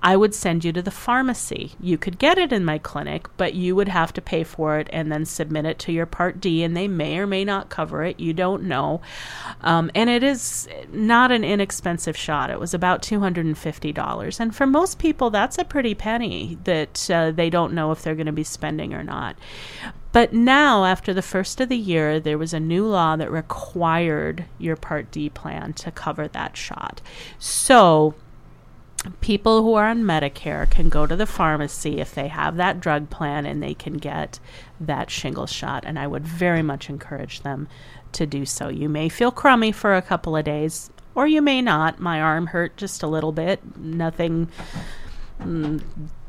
I 0.01 0.15
would 0.15 0.33
send 0.33 0.63
you 0.63 0.71
to 0.73 0.81
the 0.81 0.91
pharmacy. 0.91 1.73
You 1.79 1.97
could 1.97 2.19
get 2.19 2.37
it 2.37 2.53
in 2.53 2.63
my 2.63 2.77
clinic, 2.77 3.27
but 3.37 3.53
you 3.53 3.75
would 3.75 3.89
have 3.89 4.13
to 4.13 4.21
pay 4.21 4.43
for 4.43 4.77
it 4.79 4.89
and 4.91 5.11
then 5.11 5.25
submit 5.25 5.65
it 5.65 5.79
to 5.79 5.91
your 5.91 6.05
Part 6.05 6.39
D, 6.39 6.63
and 6.63 6.75
they 6.75 6.87
may 6.87 7.17
or 7.17 7.27
may 7.27 7.43
not 7.43 7.69
cover 7.69 8.03
it. 8.03 8.19
You 8.19 8.33
don't 8.33 8.63
know. 8.63 9.01
Um, 9.61 9.91
and 9.93 10.09
it 10.09 10.23
is 10.23 10.67
not 10.91 11.31
an 11.31 11.43
inexpensive 11.43 12.15
shot. 12.15 12.49
It 12.49 12.59
was 12.59 12.73
about 12.73 13.01
$250. 13.01 14.39
And 14.39 14.55
for 14.55 14.65
most 14.65 14.99
people, 14.99 15.29
that's 15.29 15.57
a 15.57 15.65
pretty 15.65 15.95
penny 15.95 16.57
that 16.63 17.09
uh, 17.09 17.31
they 17.31 17.49
don't 17.49 17.73
know 17.73 17.91
if 17.91 18.01
they're 18.01 18.15
going 18.15 18.25
to 18.25 18.31
be 18.31 18.43
spending 18.43 18.93
or 18.93 19.03
not. 19.03 19.35
But 20.11 20.33
now, 20.33 20.85
after 20.85 21.13
the 21.13 21.21
first 21.21 21.61
of 21.61 21.69
the 21.69 21.77
year, 21.77 22.19
there 22.19 22.37
was 22.37 22.53
a 22.53 22.59
new 22.59 22.85
law 22.87 23.15
that 23.15 23.31
required 23.31 24.45
your 24.57 24.75
Part 24.75 25.11
D 25.11 25.29
plan 25.29 25.73
to 25.73 25.91
cover 25.91 26.27
that 26.27 26.57
shot. 26.57 27.01
So, 27.37 28.15
people 29.21 29.63
who 29.63 29.75
are 29.75 29.87
on 29.87 30.03
Medicare 30.03 30.69
can 30.69 30.89
go 30.89 31.05
to 31.05 31.15
the 31.15 31.25
pharmacy 31.25 31.99
if 31.99 32.13
they 32.13 32.27
have 32.27 32.57
that 32.57 32.79
drug 32.79 33.09
plan 33.09 33.45
and 33.45 33.61
they 33.61 33.73
can 33.73 33.93
get 33.93 34.39
that 34.79 35.09
shingle 35.09 35.47
shot. 35.47 35.83
And 35.85 35.97
I 35.97 36.07
would 36.07 36.27
very 36.27 36.61
much 36.61 36.89
encourage 36.89 37.41
them 37.41 37.67
to 38.13 38.25
do 38.25 38.45
so. 38.45 38.69
You 38.69 38.89
may 38.89 39.09
feel 39.09 39.31
crummy 39.31 39.71
for 39.71 39.95
a 39.95 40.01
couple 40.01 40.35
of 40.35 40.45
days, 40.45 40.89
or 41.15 41.27
you 41.27 41.41
may 41.41 41.61
not. 41.61 41.99
My 41.99 42.21
arm 42.21 42.47
hurt 42.47 42.77
just 42.77 43.03
a 43.03 43.07
little 43.07 43.31
bit. 43.31 43.77
Nothing 43.77 44.49
mm, 45.41 45.81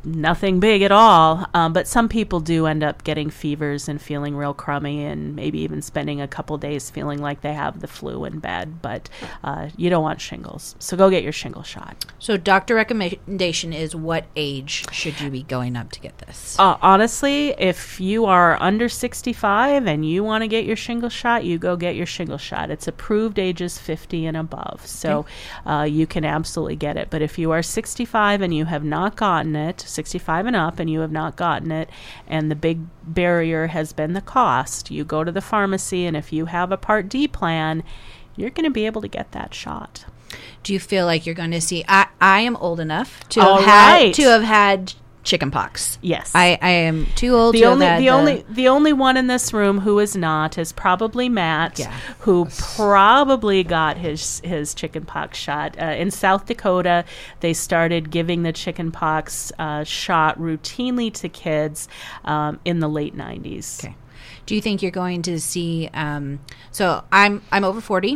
nothing 0.04 0.60
big 0.60 0.82
at 0.82 0.92
all. 0.92 1.46
Um, 1.54 1.72
but 1.72 1.86
some 1.86 2.08
people 2.08 2.40
do 2.40 2.66
end 2.66 2.82
up 2.82 3.04
getting 3.04 3.30
fevers 3.30 3.88
and 3.88 4.00
feeling 4.00 4.36
real 4.36 4.54
crummy, 4.54 5.04
and 5.04 5.34
maybe 5.36 5.60
even 5.60 5.82
spending 5.82 6.20
a 6.20 6.28
couple 6.28 6.56
days 6.58 6.90
feeling 6.90 7.20
like 7.20 7.40
they 7.40 7.52
have 7.52 7.80
the 7.80 7.86
flu 7.86 8.24
in 8.24 8.38
bed. 8.38 8.80
But 8.82 9.08
uh, 9.44 9.70
you 9.76 9.90
don't 9.90 10.02
want 10.02 10.20
shingles, 10.20 10.76
so 10.78 10.96
go 10.96 11.10
get 11.10 11.22
your 11.22 11.32
shingle 11.32 11.62
shot. 11.62 12.04
So, 12.18 12.36
doctor 12.36 12.74
recommendation 12.74 13.72
is 13.72 13.94
what 13.94 14.26
age 14.36 14.84
should 14.92 15.20
you 15.20 15.30
be 15.30 15.42
going 15.42 15.76
up 15.76 15.90
to 15.92 16.00
get 16.00 16.18
this? 16.18 16.58
Uh, 16.58 16.76
honestly, 16.82 17.54
if 17.58 18.00
you 18.00 18.24
are 18.26 18.60
under 18.60 18.88
65 18.88 19.86
and 19.86 20.08
you 20.08 20.24
want 20.24 20.42
to 20.42 20.48
get 20.48 20.64
your 20.64 20.76
shingle 20.76 21.08
shot, 21.08 21.44
you 21.44 21.58
go 21.58 21.76
get 21.76 21.96
your 21.96 22.06
shingle 22.06 22.38
shot. 22.38 22.70
It's 22.70 22.88
approved 22.88 23.38
ages 23.38 23.78
50 23.78 24.26
and 24.26 24.36
above, 24.36 24.86
so 24.86 25.26
uh, 25.66 25.86
you 25.88 26.06
can 26.06 26.24
absolutely 26.24 26.76
get 26.76 26.96
it. 26.96 27.08
But 27.10 27.22
if 27.22 27.38
you 27.38 27.50
are 27.50 27.62
65 27.62 28.40
and 28.42 28.54
you 28.54 28.64
have 28.64 28.84
not 28.84 29.16
gotten 29.16 29.56
it, 29.56 29.80
65 29.90 30.46
and 30.46 30.56
up, 30.56 30.78
and 30.78 30.88
you 30.88 31.00
have 31.00 31.12
not 31.12 31.36
gotten 31.36 31.70
it, 31.70 31.90
and 32.26 32.50
the 32.50 32.56
big 32.56 32.80
barrier 33.02 33.68
has 33.68 33.92
been 33.92 34.12
the 34.12 34.20
cost, 34.20 34.90
you 34.90 35.04
go 35.04 35.24
to 35.24 35.32
the 35.32 35.40
pharmacy, 35.40 36.06
and 36.06 36.16
if 36.16 36.32
you 36.32 36.46
have 36.46 36.72
a 36.72 36.76
Part 36.76 37.08
D 37.08 37.28
plan, 37.28 37.82
you're 38.36 38.50
going 38.50 38.64
to 38.64 38.70
be 38.70 38.86
able 38.86 39.02
to 39.02 39.08
get 39.08 39.32
that 39.32 39.54
shot. 39.54 40.04
Do 40.62 40.72
you 40.72 40.78
feel 40.78 41.06
like 41.06 41.26
you're 41.26 41.34
going 41.34 41.50
to 41.50 41.60
see? 41.60 41.84
I, 41.88 42.06
I 42.20 42.40
am 42.40 42.56
old 42.56 42.80
enough 42.80 43.28
to 43.30 43.40
All 43.40 43.56
have 43.58 43.64
had 43.64 44.14
to 44.14 44.22
have 44.22 44.42
had 44.42 44.94
chicken 45.22 45.50
pox. 45.50 45.98
Yes. 46.00 46.32
I, 46.34 46.58
I 46.62 46.70
am 46.70 47.06
too 47.14 47.34
old 47.34 47.54
the 47.54 47.60
to 47.60 47.64
only 47.66 47.86
had 47.86 48.00
the 48.00 48.10
only 48.10 48.44
the 48.48 48.68
only 48.68 48.92
one 48.92 49.16
in 49.16 49.26
this 49.26 49.52
room 49.52 49.80
who 49.80 49.98
is 49.98 50.16
not 50.16 50.56
is 50.56 50.72
probably 50.72 51.28
Matt, 51.28 51.78
Yeah. 51.78 51.92
who 52.20 52.46
probably 52.76 53.62
got 53.62 53.96
his 53.98 54.40
his 54.40 54.74
chickenpox 54.74 55.38
shot 55.38 55.76
uh, 55.80 55.84
in 55.84 56.10
South 56.10 56.46
Dakota. 56.46 57.04
They 57.40 57.52
started 57.52 58.10
giving 58.10 58.42
the 58.42 58.52
chickenpox 58.52 59.52
uh, 59.58 59.84
shot 59.84 60.38
routinely 60.38 61.12
to 61.14 61.28
kids 61.28 61.88
um, 62.24 62.58
in 62.64 62.80
the 62.80 62.88
late 62.88 63.14
nineties. 63.14 63.80
Okay. 63.84 63.94
Do 64.46 64.54
you 64.54 64.60
think 64.62 64.82
you're 64.82 64.90
going 64.90 65.22
to 65.22 65.38
see? 65.38 65.88
Um, 65.92 66.40
so 66.72 67.04
I'm 67.12 67.42
I'm 67.52 67.64
over 67.64 67.80
forty. 67.80 68.14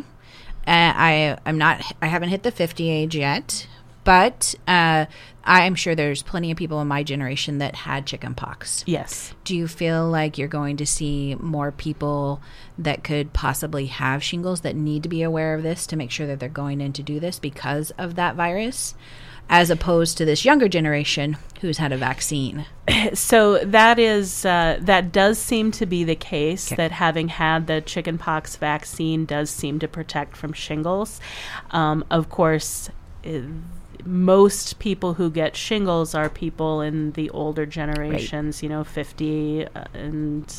Uh, 0.66 0.92
I 0.96 1.36
I'm 1.44 1.58
not. 1.58 1.82
I 2.00 2.06
haven't 2.06 2.30
hit 2.30 2.42
the 2.42 2.50
fifty 2.50 2.88
age 2.88 3.14
yet, 3.14 3.66
but 4.04 4.54
uh, 4.68 5.06
I'm 5.44 5.74
sure 5.74 5.94
there's 5.94 6.22
plenty 6.22 6.50
of 6.50 6.56
people 6.56 6.80
in 6.80 6.88
my 6.88 7.02
generation 7.02 7.58
that 7.58 7.74
had 7.74 8.06
chickenpox. 8.06 8.84
Yes. 8.86 9.34
Do 9.44 9.56
you 9.56 9.66
feel 9.68 10.08
like 10.08 10.38
you're 10.38 10.48
going 10.48 10.76
to 10.78 10.86
see 10.86 11.34
more 11.36 11.72
people 11.72 12.40
that 12.78 13.04
could 13.04 13.32
possibly 13.32 13.86
have 13.86 14.22
shingles 14.22 14.62
that 14.62 14.76
need 14.76 15.02
to 15.02 15.08
be 15.08 15.22
aware 15.22 15.54
of 15.54 15.62
this 15.62 15.86
to 15.88 15.96
make 15.96 16.10
sure 16.10 16.26
that 16.26 16.40
they're 16.40 16.48
going 16.48 16.80
in 16.80 16.92
to 16.94 17.02
do 17.02 17.20
this 17.20 17.38
because 17.38 17.90
of 17.92 18.14
that 18.14 18.36
virus, 18.36 18.94
as 19.50 19.68
opposed 19.68 20.16
to 20.16 20.24
this 20.24 20.44
younger 20.46 20.68
generation 20.68 21.36
who's 21.60 21.76
had 21.76 21.92
a 21.92 21.96
vaccine? 21.98 22.64
so 23.14 23.58
that 23.58 23.98
is 23.98 24.46
uh, 24.46 24.78
that 24.80 25.12
does 25.12 25.38
seem 25.38 25.70
to 25.72 25.84
be 25.86 26.04
the 26.04 26.16
case 26.16 26.68
Okay. 26.72 26.76
that 26.76 26.92
having 26.92 27.28
had 27.28 27.66
the 27.66 27.82
chickenpox 27.82 28.56
vaccine 28.56 29.26
does 29.26 29.50
seem 29.50 29.78
to 29.78 29.88
protect 29.88 30.36
from 30.36 30.52
shingles. 30.54 31.20
Um, 31.70 32.04
of 32.10 32.28
course. 32.30 32.88
Most 34.06 34.78
people 34.78 35.14
who 35.14 35.30
get 35.30 35.56
shingles 35.56 36.14
are 36.14 36.28
people 36.28 36.80
in 36.80 37.12
the 37.12 37.30
older 37.30 37.66
generations, 37.66 38.62
you 38.62 38.68
know, 38.68 38.84
50, 38.84 39.66
uh, 39.66 39.84
and 39.94 40.54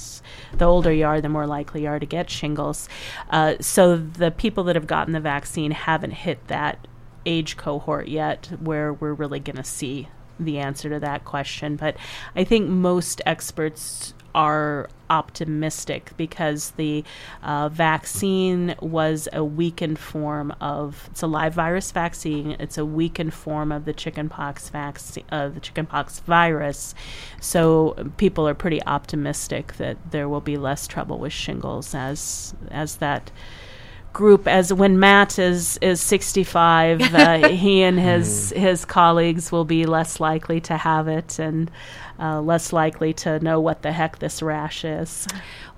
the 0.58 0.66
older 0.66 0.92
you 0.92 1.06
are, 1.06 1.22
the 1.22 1.30
more 1.30 1.48
likely 1.48 1.84
you 1.84 1.88
are 1.88 2.00
to 2.00 2.06
get 2.06 2.30
shingles. 2.30 2.90
Uh, 3.30 3.56
so 3.60 3.98
the 3.98 4.32
people 4.32 4.64
that 4.66 4.76
have 4.76 4.88
gotten 4.88 5.14
the 5.14 5.20
vaccine 5.20 5.72
haven't 5.72 6.12
hit 6.12 6.48
that 6.48 6.88
age 7.26 7.58
cohort 7.58 8.08
yet 8.08 8.50
where 8.60 8.94
we're 8.94 9.14
really 9.14 9.40
going 9.40 9.56
to 9.56 9.64
see 9.64 10.08
the 10.40 10.60
answer 10.60 10.90
to 10.90 11.00
that 11.00 11.26
question. 11.26 11.76
But 11.76 11.98
I 12.36 12.44
think 12.44 12.70
most 12.70 13.22
experts 13.26 14.14
are 14.36 14.90
optimistic 15.10 16.12
because 16.18 16.72
the 16.72 17.04
uh, 17.42 17.70
vaccine 17.70 18.76
was 18.82 19.30
a 19.32 19.44
weakened 19.46 19.98
form 19.98 20.54
of 20.60 21.08
it's 21.12 21.22
a 21.22 21.28
live 21.28 21.54
virus 21.54 21.92
vaccine. 21.92 22.58
It's 22.60 22.78
a 22.78 22.86
weakened 22.86 23.34
form 23.34 23.72
of 23.72 23.86
the 23.86 23.94
chickenpox 23.94 24.70
vaccine, 24.70 25.24
uh, 25.32 25.48
the 25.48 25.62
chickenpox 25.62 26.20
virus. 26.20 26.94
So 27.40 27.96
people 28.18 28.46
are 28.48 28.54
pretty 28.54 28.84
optimistic 28.84 29.78
that 29.78 29.98
there 30.12 30.28
will 30.28 30.42
be 30.42 30.58
less 30.58 30.86
trouble 30.86 31.18
with 31.18 31.34
shingles 31.34 31.96
as 31.96 32.54
as 32.72 32.98
that 32.98 33.32
group 34.16 34.48
as 34.48 34.74
when 34.74 34.98
Matt 34.98 35.38
is 35.38 35.78
is 35.82 36.00
65 36.02 37.02
uh, 37.02 37.50
he 37.50 37.84
and 37.84 38.00
his 38.00 38.52
his 38.56 38.86
colleagues 38.86 39.52
will 39.52 39.66
be 39.66 39.86
less 39.86 40.22
likely 40.22 40.62
to 40.62 40.78
have 40.78 41.10
it 41.10 41.38
and 41.38 41.70
uh, 42.18 42.40
less 42.40 42.72
likely 42.72 43.14
to 43.14 43.40
know 43.40 43.60
what 43.60 43.82
the 43.82 43.92
heck 43.92 44.20
this 44.20 44.42
rash 44.42 44.86
is. 44.86 45.28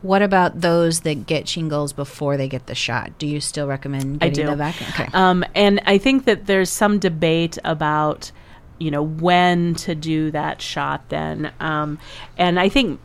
What 0.04 0.22
about 0.22 0.62
those 0.62 1.00
that 1.00 1.26
get 1.26 1.50
shingles 1.50 1.94
before 1.94 2.38
they 2.38 2.48
get 2.48 2.68
the 2.68 2.76
shot? 2.76 3.18
Do 3.18 3.26
you 3.26 3.42
still 3.42 3.68
recommend 3.68 4.24
I 4.24 4.30
getting 4.30 4.46
do. 4.46 4.52
the 4.52 4.58
vaccine? 4.58 4.88
Okay. 4.90 5.10
Um, 5.14 5.44
and 5.56 5.82
I 5.88 5.98
think 5.98 6.26
that 6.26 6.46
there's 6.46 6.70
some 6.70 7.00
debate 7.00 7.58
about, 7.66 8.32
you 8.78 8.92
know, 8.92 9.02
when 9.02 9.74
to 9.76 9.96
do 9.96 10.30
that 10.30 10.62
shot 10.62 11.10
then. 11.10 11.52
Um, 11.60 11.98
and 12.38 12.60
I 12.60 12.70
think 12.70 13.00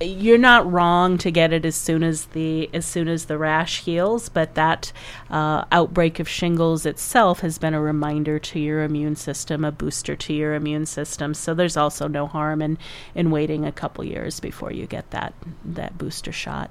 you're 0.00 0.38
not 0.38 0.70
wrong 0.70 1.16
to 1.18 1.30
get 1.30 1.52
it 1.52 1.64
as 1.64 1.74
soon 1.74 2.02
as 2.02 2.26
the 2.26 2.68
as 2.74 2.84
soon 2.84 3.08
as 3.08 3.26
the 3.26 3.38
rash 3.38 3.82
heals, 3.82 4.28
but 4.28 4.54
that 4.54 4.92
uh, 5.30 5.64
outbreak 5.72 6.20
of 6.20 6.28
shingles 6.28 6.84
itself 6.84 7.40
has 7.40 7.58
been 7.58 7.74
a 7.74 7.80
reminder 7.80 8.38
to 8.38 8.58
your 8.58 8.82
immune 8.82 9.16
system, 9.16 9.64
a 9.64 9.72
booster 9.72 10.14
to 10.14 10.34
your 10.34 10.54
immune 10.54 10.86
system. 10.86 11.32
So 11.34 11.54
there's 11.54 11.76
also 11.76 12.08
no 12.08 12.26
harm 12.26 12.60
in 12.60 12.78
in 13.14 13.30
waiting 13.30 13.64
a 13.64 13.72
couple 13.72 14.04
years 14.04 14.38
before 14.40 14.70
you 14.70 14.86
get 14.86 15.10
that 15.12 15.32
that 15.64 15.96
booster 15.96 16.32
shot. 16.32 16.70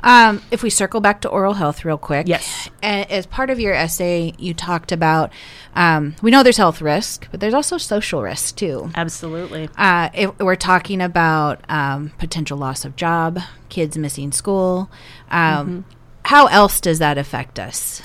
Um, 0.00 0.42
if 0.50 0.62
we 0.62 0.70
circle 0.70 1.00
back 1.00 1.20
to 1.22 1.28
oral 1.28 1.54
health 1.54 1.84
real 1.84 1.98
quick. 1.98 2.28
Yes. 2.28 2.70
As 2.82 3.26
part 3.26 3.50
of 3.50 3.58
your 3.58 3.74
essay, 3.74 4.32
you 4.38 4.54
talked 4.54 4.92
about 4.92 5.32
um, 5.74 6.16
we 6.22 6.30
know 6.30 6.42
there's 6.42 6.56
health 6.56 6.80
risk, 6.80 7.28
but 7.30 7.40
there's 7.40 7.54
also 7.54 7.78
social 7.78 8.22
risk 8.22 8.56
too. 8.56 8.90
Absolutely. 8.94 9.68
Uh, 9.76 10.08
if 10.14 10.38
we're 10.38 10.56
talking 10.56 11.00
about 11.00 11.60
um, 11.68 12.12
potential 12.18 12.58
loss 12.58 12.84
of 12.84 12.96
job, 12.96 13.38
kids 13.68 13.96
missing 13.96 14.32
school. 14.32 14.90
Um, 15.30 15.84
How 16.28 16.44
else 16.48 16.82
does 16.82 16.98
that 16.98 17.16
affect 17.16 17.58
us? 17.58 18.02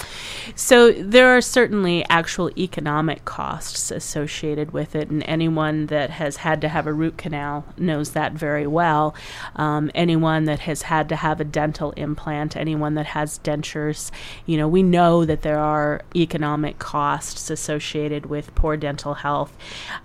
So 0.56 0.94
there 0.94 1.36
are 1.36 1.42
certainly 1.42 2.06
actual 2.10 2.50
economic 2.58 3.26
costs 3.26 3.92
associated 3.92 4.72
with 4.72 4.96
it, 4.96 5.10
and 5.10 5.24
anyone 5.26 5.88
that 5.88 6.10
has 6.10 6.38
had 6.38 6.62
to 6.62 6.70
have 6.70 6.88
a 6.88 6.94
root 6.94 7.18
canal 7.18 7.66
knows 7.78 8.12
that 8.12 8.32
very 8.32 8.66
well. 8.66 9.14
Um, 9.58 9.92
anyone 9.94 10.46
that 10.46 10.60
has 10.60 10.84
had 10.84 11.10
to 11.10 11.18
have 11.18 11.42
a 11.42 11.44
dental 11.44 11.92
implant, 11.92 12.56
anyone 12.56 12.96
that 12.96 13.08
has 13.08 13.40
dentures, 13.40 14.10
you 14.46 14.56
know, 14.56 14.70
we 14.70 14.84
know 14.84 15.26
that 15.26 15.42
there 15.42 15.60
are 15.60 16.02
economic 16.16 16.80
costs 16.80 17.50
associated 17.50 18.28
with 18.28 18.56
poor 18.56 18.78
dental 18.78 19.16
health. 19.16 19.56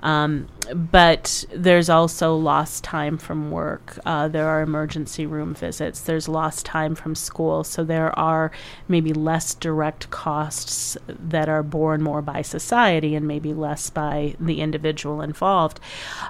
Um, 0.02 0.48
but 0.74 1.44
there's 1.52 1.88
also 1.88 2.34
lost 2.36 2.84
time 2.84 3.16
from 3.16 3.50
work. 3.50 3.98
Uh, 4.04 4.28
there 4.28 4.48
are 4.48 4.60
emergency 4.60 5.24
room 5.24 5.54
visits. 5.54 6.00
There's 6.00 6.28
lost 6.28 6.66
time 6.66 6.94
from 6.94 7.14
school. 7.14 7.64
So 7.64 7.84
there 7.84 8.07
are 8.16 8.50
maybe 8.86 9.12
less 9.12 9.54
direct 9.54 10.10
costs 10.10 10.96
that 11.08 11.48
are 11.48 11.62
borne 11.62 12.02
more 12.02 12.22
by 12.22 12.42
society 12.42 13.14
and 13.14 13.26
maybe 13.26 13.52
less 13.52 13.90
by 13.90 14.34
the 14.38 14.60
individual 14.60 15.20
involved. 15.20 15.80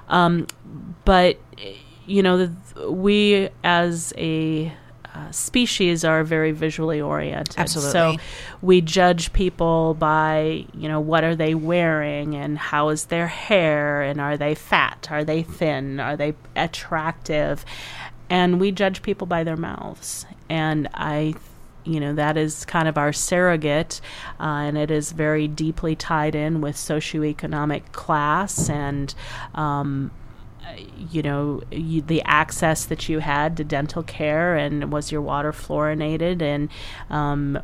Um, 0.07 0.47
but, 1.05 1.39
you 2.05 2.23
know, 2.23 2.47
the, 2.47 2.91
we 2.91 3.49
as 3.63 4.13
a 4.17 4.73
uh, 5.13 5.31
species 5.31 6.05
are 6.05 6.23
very 6.23 6.51
visually 6.51 7.01
oriented. 7.01 7.57
Absolutely. 7.57 7.91
So 7.91 8.15
we 8.61 8.79
judge 8.81 9.33
people 9.33 9.95
by, 9.95 10.65
you 10.73 10.87
know, 10.87 10.99
what 10.99 11.23
are 11.23 11.35
they 11.35 11.55
wearing 11.55 12.35
and 12.35 12.57
how 12.57 12.89
is 12.89 13.05
their 13.05 13.27
hair 13.27 14.01
and 14.01 14.21
are 14.21 14.37
they 14.37 14.53
fat? 14.53 15.07
Are 15.09 15.23
they 15.23 15.41
thin? 15.41 15.99
Are 15.99 16.15
they 16.15 16.35
attractive? 16.55 17.65
And 18.29 18.59
we 18.59 18.71
judge 18.71 19.01
people 19.01 19.25
by 19.25 19.43
their 19.43 19.57
mouths. 19.57 20.27
And 20.47 20.87
I 20.93 21.33
you 21.89 21.99
know 21.99 22.13
that 22.13 22.37
is 22.37 22.65
kind 22.65 22.87
of 22.87 22.97
our 22.97 23.11
surrogate 23.11 23.99
uh, 24.39 24.43
and 24.43 24.77
it 24.77 24.91
is 24.91 25.11
very 25.11 25.47
deeply 25.47 25.95
tied 25.95 26.35
in 26.35 26.61
with 26.61 26.75
socioeconomic 26.75 27.91
class 27.91 28.69
and 28.69 29.13
um, 29.55 30.11
you 31.11 31.21
know 31.21 31.61
you, 31.71 32.01
the 32.01 32.21
access 32.23 32.85
that 32.85 33.09
you 33.09 33.19
had 33.19 33.57
to 33.57 33.63
dental 33.63 34.03
care 34.03 34.55
and 34.55 34.91
was 34.91 35.11
your 35.11 35.21
water 35.21 35.51
fluorinated 35.51 36.41
and 36.41 36.69
um, 37.09 37.55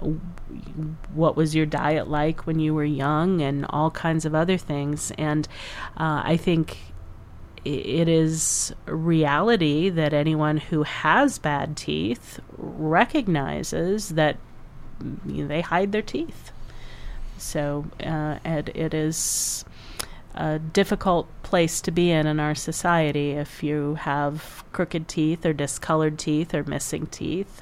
what 1.13 1.35
was 1.35 1.55
your 1.55 1.65
diet 1.65 2.07
like 2.07 2.47
when 2.47 2.59
you 2.59 2.73
were 2.73 2.85
young 2.85 3.41
and 3.41 3.65
all 3.69 3.91
kinds 3.91 4.25
of 4.25 4.33
other 4.33 4.57
things. 4.57 5.11
And 5.17 5.47
uh, 5.97 6.21
i 6.23 6.37
think 6.37 6.77
it 7.65 8.07
is 8.07 8.73
reality 8.85 9.89
that 9.89 10.13
anyone 10.13 10.57
who 10.57 10.83
has 10.83 11.39
bad 11.39 11.75
teeth 11.75 12.39
recognizes 12.57 14.09
that 14.09 14.37
you 15.25 15.43
know, 15.43 15.47
they 15.47 15.61
hide 15.61 15.91
their 15.91 16.03
teeth. 16.03 16.51
So 17.37 17.85
uh, 18.03 18.37
it 18.45 18.93
is 18.93 19.65
a 20.35 20.59
difficult 20.59 21.27
place 21.43 21.79
to 21.79 21.91
be 21.91 22.11
in 22.11 22.27
in 22.27 22.39
our 22.39 22.53
society 22.53 23.31
if 23.31 23.63
you 23.63 23.95
have 23.95 24.63
crooked 24.73 25.07
teeth 25.07 25.45
or 25.45 25.53
discolored 25.53 26.19
teeth 26.19 26.53
or 26.53 26.63
missing 26.63 27.07
teeth. 27.07 27.61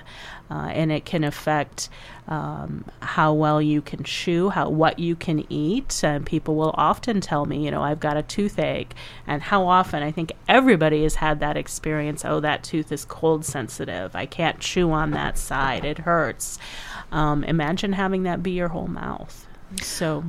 Uh, 0.49 0.67
and 0.67 0.91
it 0.91 1.05
can 1.05 1.23
affect 1.23 1.89
um, 2.27 2.83
how 3.01 3.33
well 3.33 3.61
you 3.61 3.81
can 3.81 4.03
chew, 4.03 4.49
how 4.49 4.69
what 4.69 4.99
you 4.99 5.15
can 5.15 5.45
eat. 5.51 6.03
And 6.03 6.25
people 6.25 6.55
will 6.55 6.73
often 6.75 7.21
tell 7.21 7.45
me, 7.45 7.65
you 7.65 7.71
know, 7.71 7.81
I've 7.81 7.99
got 7.99 8.17
a 8.17 8.23
toothache, 8.23 8.93
and 9.25 9.41
how 9.41 9.65
often 9.67 10.03
I 10.03 10.11
think 10.11 10.31
everybody 10.47 11.03
has 11.03 11.15
had 11.15 11.39
that 11.39 11.57
experience. 11.57 12.25
Oh, 12.25 12.39
that 12.41 12.63
tooth 12.63 12.91
is 12.91 13.05
cold 13.05 13.45
sensitive. 13.45 14.15
I 14.15 14.25
can't 14.25 14.59
chew 14.59 14.91
on 14.91 15.11
that 15.11 15.37
side; 15.37 15.85
it 15.85 15.99
hurts. 15.99 16.59
Um, 17.11 17.43
imagine 17.45 17.93
having 17.93 18.23
that 18.23 18.43
be 18.43 18.51
your 18.51 18.69
whole 18.69 18.87
mouth. 18.87 19.47
So, 19.81 20.23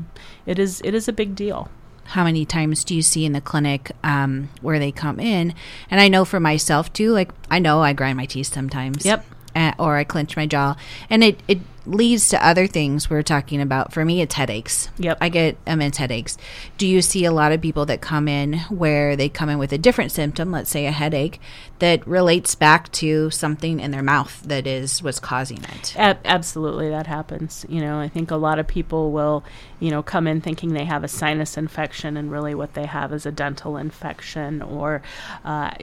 it 0.46 0.58
is 0.58 0.80
it 0.84 0.94
is 0.94 1.08
a 1.08 1.12
big 1.12 1.34
deal 1.34 1.68
how 2.04 2.24
many 2.24 2.44
times 2.44 2.84
do 2.84 2.94
you 2.94 3.02
see 3.02 3.24
in 3.24 3.32
the 3.32 3.40
clinic 3.40 3.92
um, 4.02 4.50
where 4.60 4.78
they 4.78 4.92
come 4.92 5.20
in? 5.20 5.54
And 5.90 6.00
I 6.00 6.08
know 6.08 6.24
for 6.24 6.40
myself 6.40 6.92
too, 6.92 7.12
like 7.12 7.30
I 7.50 7.58
know 7.58 7.82
I 7.82 7.92
grind 7.92 8.16
my 8.16 8.26
teeth 8.26 8.52
sometimes. 8.52 9.04
Yep. 9.04 9.24
Uh, 9.56 9.72
or 9.78 9.96
I 9.96 10.02
clench 10.02 10.36
my 10.36 10.46
jaw, 10.46 10.74
and 11.08 11.22
it 11.22 11.40
it 11.46 11.60
leads 11.86 12.28
to 12.30 12.46
other 12.46 12.66
things 12.66 13.08
we're 13.08 13.22
talking 13.22 13.60
about. 13.60 13.92
For 13.92 14.04
me, 14.04 14.20
it's 14.20 14.34
headaches. 14.34 14.88
Yep. 14.98 15.18
I 15.20 15.28
get 15.28 15.56
immense 15.66 15.98
headaches. 15.98 16.36
Do 16.78 16.86
you 16.86 17.02
see 17.02 17.24
a 17.24 17.32
lot 17.32 17.52
of 17.52 17.60
people 17.60 17.86
that 17.86 18.00
come 18.00 18.26
in 18.26 18.54
where 18.68 19.16
they 19.16 19.28
come 19.28 19.48
in 19.48 19.58
with 19.58 19.72
a 19.72 19.78
different 19.78 20.12
symptom, 20.12 20.50
let's 20.50 20.70
say 20.70 20.86
a 20.86 20.90
headache, 20.90 21.40
that 21.78 22.06
relates 22.06 22.54
back 22.54 22.90
to 22.92 23.30
something 23.30 23.80
in 23.80 23.90
their 23.90 24.02
mouth 24.02 24.42
that 24.42 24.66
is 24.66 25.02
what's 25.02 25.20
causing 25.20 25.62
it? 25.62 25.94
A- 25.96 26.18
absolutely, 26.24 26.88
that 26.88 27.06
happens. 27.06 27.66
You 27.68 27.80
know, 27.80 28.00
I 28.00 28.08
think 28.08 28.30
a 28.30 28.36
lot 28.36 28.58
of 28.58 28.66
people 28.66 29.12
will, 29.12 29.44
you 29.84 29.90
know, 29.90 30.02
come 30.02 30.26
in 30.26 30.40
thinking 30.40 30.72
they 30.72 30.86
have 30.86 31.04
a 31.04 31.08
sinus 31.08 31.58
infection, 31.58 32.16
and 32.16 32.32
really 32.32 32.54
what 32.54 32.72
they 32.72 32.86
have 32.86 33.12
is 33.12 33.26
a 33.26 33.30
dental 33.30 33.76
infection. 33.76 34.62
Or 34.62 35.02
uh, 35.44 35.74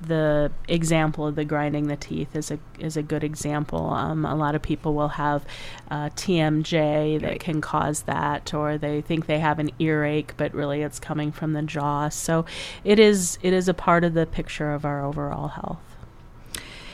the 0.00 0.50
example 0.68 1.26
of 1.26 1.34
the 1.34 1.44
grinding 1.44 1.88
the 1.88 1.96
teeth 1.96 2.34
is 2.34 2.50
a 2.50 2.58
is 2.78 2.96
a 2.96 3.02
good 3.02 3.22
example. 3.22 3.90
Um, 3.90 4.24
a 4.24 4.34
lot 4.34 4.54
of 4.54 4.62
people 4.62 4.94
will 4.94 5.08
have 5.08 5.44
uh, 5.90 6.08
TMJ 6.08 7.20
that 7.20 7.26
right. 7.26 7.40
can 7.40 7.60
cause 7.60 8.04
that, 8.04 8.54
or 8.54 8.78
they 8.78 9.02
think 9.02 9.26
they 9.26 9.40
have 9.40 9.58
an 9.58 9.70
earache, 9.78 10.32
but 10.38 10.54
really 10.54 10.80
it's 10.80 10.98
coming 10.98 11.30
from 11.30 11.52
the 11.52 11.60
jaw. 11.60 12.08
So 12.08 12.46
it 12.84 12.98
is 12.98 13.38
it 13.42 13.52
is 13.52 13.68
a 13.68 13.74
part 13.74 14.02
of 14.02 14.14
the 14.14 14.24
picture 14.24 14.72
of 14.72 14.86
our 14.86 15.04
overall 15.04 15.48
health. 15.48 15.91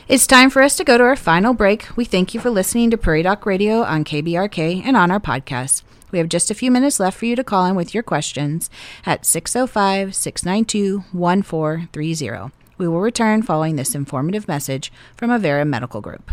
It's 0.09 0.25
time 0.25 0.49
for 0.49 0.63
us 0.63 0.75
to 0.77 0.83
go 0.83 0.97
to 0.97 1.03
our 1.03 1.15
final 1.15 1.53
break. 1.53 1.95
We 1.95 2.03
thank 2.03 2.33
you 2.33 2.39
for 2.39 2.49
listening 2.49 2.89
to 2.89 2.97
Prairie 2.97 3.21
Doc 3.21 3.45
Radio 3.45 3.83
on 3.83 4.03
KBRK 4.03 4.81
and 4.83 4.97
on 4.97 5.11
our 5.11 5.19
podcast. 5.19 5.83
We 6.09 6.17
have 6.17 6.29
just 6.29 6.49
a 6.49 6.55
few 6.55 6.71
minutes 6.71 6.99
left 6.99 7.15
for 7.15 7.27
you 7.27 7.35
to 7.35 7.43
call 7.43 7.67
in 7.67 7.75
with 7.75 7.93
your 7.93 8.01
questions 8.01 8.71
at 9.05 9.23
605 9.23 10.15
692 10.15 11.03
1430. 11.11 12.51
We 12.79 12.87
will 12.87 13.01
return 13.01 13.43
following 13.43 13.75
this 13.75 13.93
informative 13.93 14.47
message 14.47 14.91
from 15.15 15.29
Avera 15.29 15.67
Medical 15.67 16.01
Group. 16.01 16.31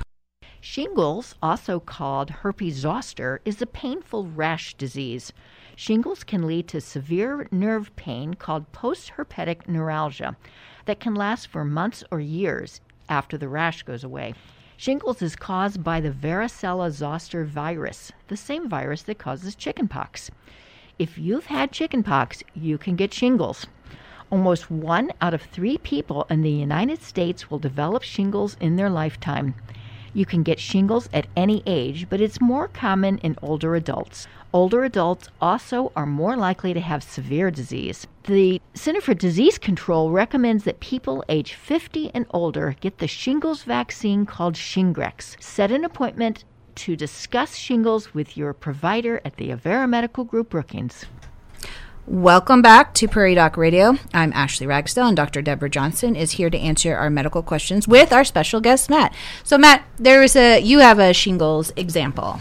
Shingles, 0.58 1.34
also 1.42 1.78
called 1.78 2.30
herpes 2.30 2.76
zoster, 2.76 3.42
is 3.44 3.60
a 3.60 3.66
painful 3.66 4.24
rash 4.24 4.72
disease. 4.72 5.34
Shingles 5.76 6.24
can 6.24 6.46
lead 6.46 6.66
to 6.68 6.80
severe 6.80 7.46
nerve 7.50 7.94
pain 7.94 8.32
called 8.32 8.72
postherpetic 8.72 9.68
neuralgia 9.68 10.34
that 10.86 10.98
can 10.98 11.14
last 11.14 11.48
for 11.48 11.62
months 11.62 12.02
or 12.10 12.20
years 12.20 12.80
after 13.08 13.38
the 13.38 13.48
rash 13.48 13.82
goes 13.82 14.04
away. 14.04 14.34
Shingles 14.76 15.22
is 15.22 15.36
caused 15.36 15.82
by 15.82 16.00
the 16.00 16.10
varicella 16.10 16.90
zoster 16.90 17.44
virus, 17.44 18.12
the 18.28 18.36
same 18.36 18.68
virus 18.68 19.02
that 19.04 19.18
causes 19.18 19.54
chickenpox. 19.54 20.30
If 20.98 21.16
you've 21.16 21.46
had 21.46 21.72
chickenpox, 21.72 22.42
you 22.54 22.76
can 22.78 22.96
get 22.96 23.14
shingles. 23.14 23.66
Almost 24.30 24.70
one 24.70 25.12
out 25.20 25.34
of 25.34 25.42
three 25.42 25.78
people 25.78 26.26
in 26.28 26.42
the 26.42 26.50
United 26.50 27.02
States 27.02 27.50
will 27.50 27.58
develop 27.58 28.02
shingles 28.02 28.56
in 28.60 28.76
their 28.76 28.90
lifetime. 28.90 29.54
You 30.16 30.24
can 30.24 30.42
get 30.42 30.58
shingles 30.58 31.10
at 31.12 31.26
any 31.36 31.62
age, 31.66 32.08
but 32.08 32.22
it's 32.22 32.40
more 32.40 32.68
common 32.68 33.18
in 33.18 33.36
older 33.42 33.74
adults. 33.74 34.26
Older 34.50 34.82
adults 34.82 35.28
also 35.42 35.92
are 35.94 36.06
more 36.06 36.38
likely 36.38 36.72
to 36.72 36.80
have 36.80 37.02
severe 37.02 37.50
disease. 37.50 38.06
The 38.22 38.62
Center 38.72 39.02
for 39.02 39.12
Disease 39.12 39.58
Control 39.58 40.10
recommends 40.10 40.64
that 40.64 40.80
people 40.80 41.22
age 41.28 41.52
50 41.52 42.12
and 42.14 42.24
older 42.30 42.76
get 42.80 42.96
the 42.96 43.06
shingles 43.06 43.64
vaccine 43.64 44.24
called 44.24 44.54
Shingrix. 44.54 45.36
Set 45.38 45.70
an 45.70 45.84
appointment 45.84 46.44
to 46.76 46.96
discuss 46.96 47.56
shingles 47.56 48.14
with 48.14 48.38
your 48.38 48.54
provider 48.54 49.20
at 49.22 49.36
the 49.36 49.50
Avera 49.50 49.86
Medical 49.86 50.24
Group 50.24 50.48
Brookings. 50.48 51.04
Welcome 52.08 52.62
back 52.62 52.94
to 52.94 53.08
Prairie 53.08 53.34
Doc 53.34 53.56
Radio. 53.56 53.98
I'm 54.14 54.32
Ashley 54.32 54.64
Ragsdale, 54.64 55.08
and 55.08 55.16
Dr. 55.16 55.42
Deborah 55.42 55.68
Johnston 55.68 56.14
is 56.14 56.30
here 56.30 56.48
to 56.48 56.56
answer 56.56 56.94
our 56.94 57.10
medical 57.10 57.42
questions 57.42 57.88
with 57.88 58.12
our 58.12 58.22
special 58.22 58.60
guest, 58.60 58.88
Matt. 58.88 59.12
So, 59.42 59.58
Matt, 59.58 59.84
there 59.98 60.22
is 60.22 60.36
a 60.36 60.60
you 60.60 60.78
have 60.78 61.00
a 61.00 61.12
shingles 61.12 61.72
example. 61.74 62.38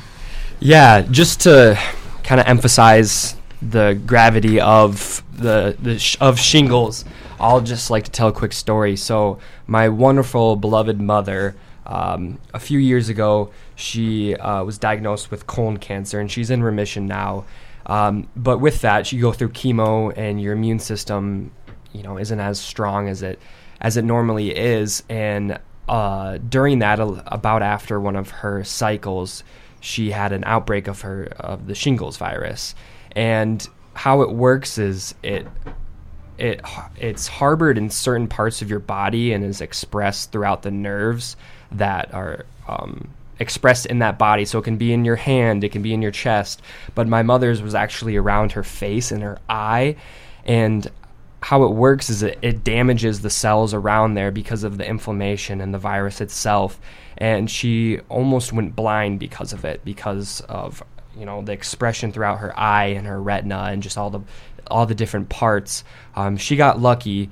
Yeah, 0.60 1.02
just 1.02 1.42
to 1.42 1.80
kind 2.22 2.40
of 2.40 2.46
emphasize 2.46 3.38
the 3.60 4.00
gravity 4.06 4.62
of 4.62 5.24
the, 5.34 5.76
the 5.82 5.98
sh- 5.98 6.18
of 6.22 6.40
shingles, 6.40 7.04
I'll 7.40 7.62
just 7.62 7.90
like 7.90 8.04
to 8.04 8.12
tell 8.12 8.28
a 8.28 8.34
quick 8.34 8.54
story. 8.54 8.96
So, 8.96 9.40
my 9.66 9.90
wonderful 9.90 10.58
beloved 10.58 11.02
mother, 11.02 11.56
um, 11.88 12.38
a 12.54 12.60
few 12.60 12.78
years 12.78 13.10
ago, 13.10 13.50
she 13.76 14.36
uh, 14.36 14.64
was 14.64 14.78
diagnosed 14.78 15.32
with 15.32 15.48
colon 15.48 15.78
cancer, 15.78 16.20
and 16.20 16.32
she's 16.32 16.52
in 16.52 16.62
remission 16.62 17.08
now 17.08 17.46
um, 17.86 18.28
but 18.36 18.60
with 18.60 18.82
that, 18.82 19.12
you 19.12 19.22
go 19.22 19.32
through 19.32 19.50
chemo, 19.50 20.14
and 20.16 20.42
your 20.42 20.54
immune 20.54 20.80
system, 20.80 21.52
you 21.94 22.04
know, 22.04 22.18
isn't 22.18 22.40
as 22.40 22.60
strong 22.60 23.08
as 23.08 23.22
it 23.22 23.40
as 23.82 23.98
it 23.98 24.04
normally 24.04 24.56
is. 24.56 25.04
And 25.10 25.60
uh, 25.88 26.38
during 26.38 26.80
that, 26.80 27.00
about 27.00 27.62
after 27.62 28.00
one 28.00 28.16
of 28.16 28.30
her 28.30 28.64
cycles, 28.64 29.44
she 29.82 30.12
had 30.12 30.32
an 30.32 30.44
outbreak 30.46 30.88
of 30.88 31.02
her 31.02 31.26
of 31.40 31.68
the 31.68 31.76
shingles 31.76 32.18
virus. 32.18 32.74
And 33.12 33.68
how 33.94 34.22
it 34.22 34.32
works 34.32 34.78
is 34.78 35.16
it 35.24 35.48
it 36.38 36.62
it's 36.98 37.28
harbored 37.28 37.78
in 37.78 37.90
certain 37.90 38.28
parts 38.28 38.62
of 38.62 38.70
your 38.70 38.80
body 38.80 39.32
and 39.32 39.44
is 39.44 39.62
expressed 39.62 40.32
throughout 40.32 40.64
the 40.64 40.72
nerves 40.72 41.38
that 41.72 42.14
are 42.14 42.46
um, 42.68 43.10
expressed 43.40 43.86
in 43.86 44.00
that 44.00 44.18
body. 44.18 44.46
So 44.46 44.60
it 44.60 44.64
can 44.64 44.78
be 44.78 44.94
in 44.94 45.06
your 45.06 45.16
hand, 45.16 45.64
it 45.64 45.72
can 45.72 45.82
be 45.82 45.94
in 45.94 46.02
your 46.02 46.12
chest. 46.12 46.62
But 46.94 47.08
my 47.08 47.24
mother's 47.24 47.62
was 47.62 47.76
actually 47.76 48.16
around 48.16 48.54
her 48.54 48.64
face 48.64 49.12
and 49.12 49.22
her 49.24 49.40
eye. 49.50 49.96
And 50.46 50.90
how 51.42 51.64
it 51.64 51.72
works 51.72 52.10
is 52.10 52.24
it, 52.24 52.40
it 52.42 52.64
damages 52.64 53.22
the 53.22 53.30
cells 53.30 53.74
around 53.74 54.16
there 54.16 54.32
because 54.32 54.64
of 54.64 54.78
the 54.78 54.88
inflammation 54.88 55.62
and 55.62 55.74
the 55.74 55.80
virus 55.80 56.22
itself. 56.22 56.80
And 57.18 57.50
she 57.50 58.00
almost 58.10 58.52
went 58.52 58.76
blind 58.76 59.20
because 59.20 59.54
of 59.54 59.64
it, 59.64 59.86
because 59.86 60.42
of 60.42 60.84
you 61.18 61.26
know 61.26 61.42
the 61.42 61.54
expression 61.54 62.12
throughout 62.12 62.40
her 62.40 62.58
eye 62.60 62.88
and 62.88 63.08
her 63.08 63.22
retina 63.22 63.70
and 63.72 63.82
just 63.82 63.98
all 63.98 64.10
the 64.10 64.22
all 64.68 64.86
the 64.86 64.96
different 64.96 65.30
parts. 65.30 65.84
Um, 66.16 66.38
she 66.38 66.56
got 66.56 66.80
lucky, 66.80 67.30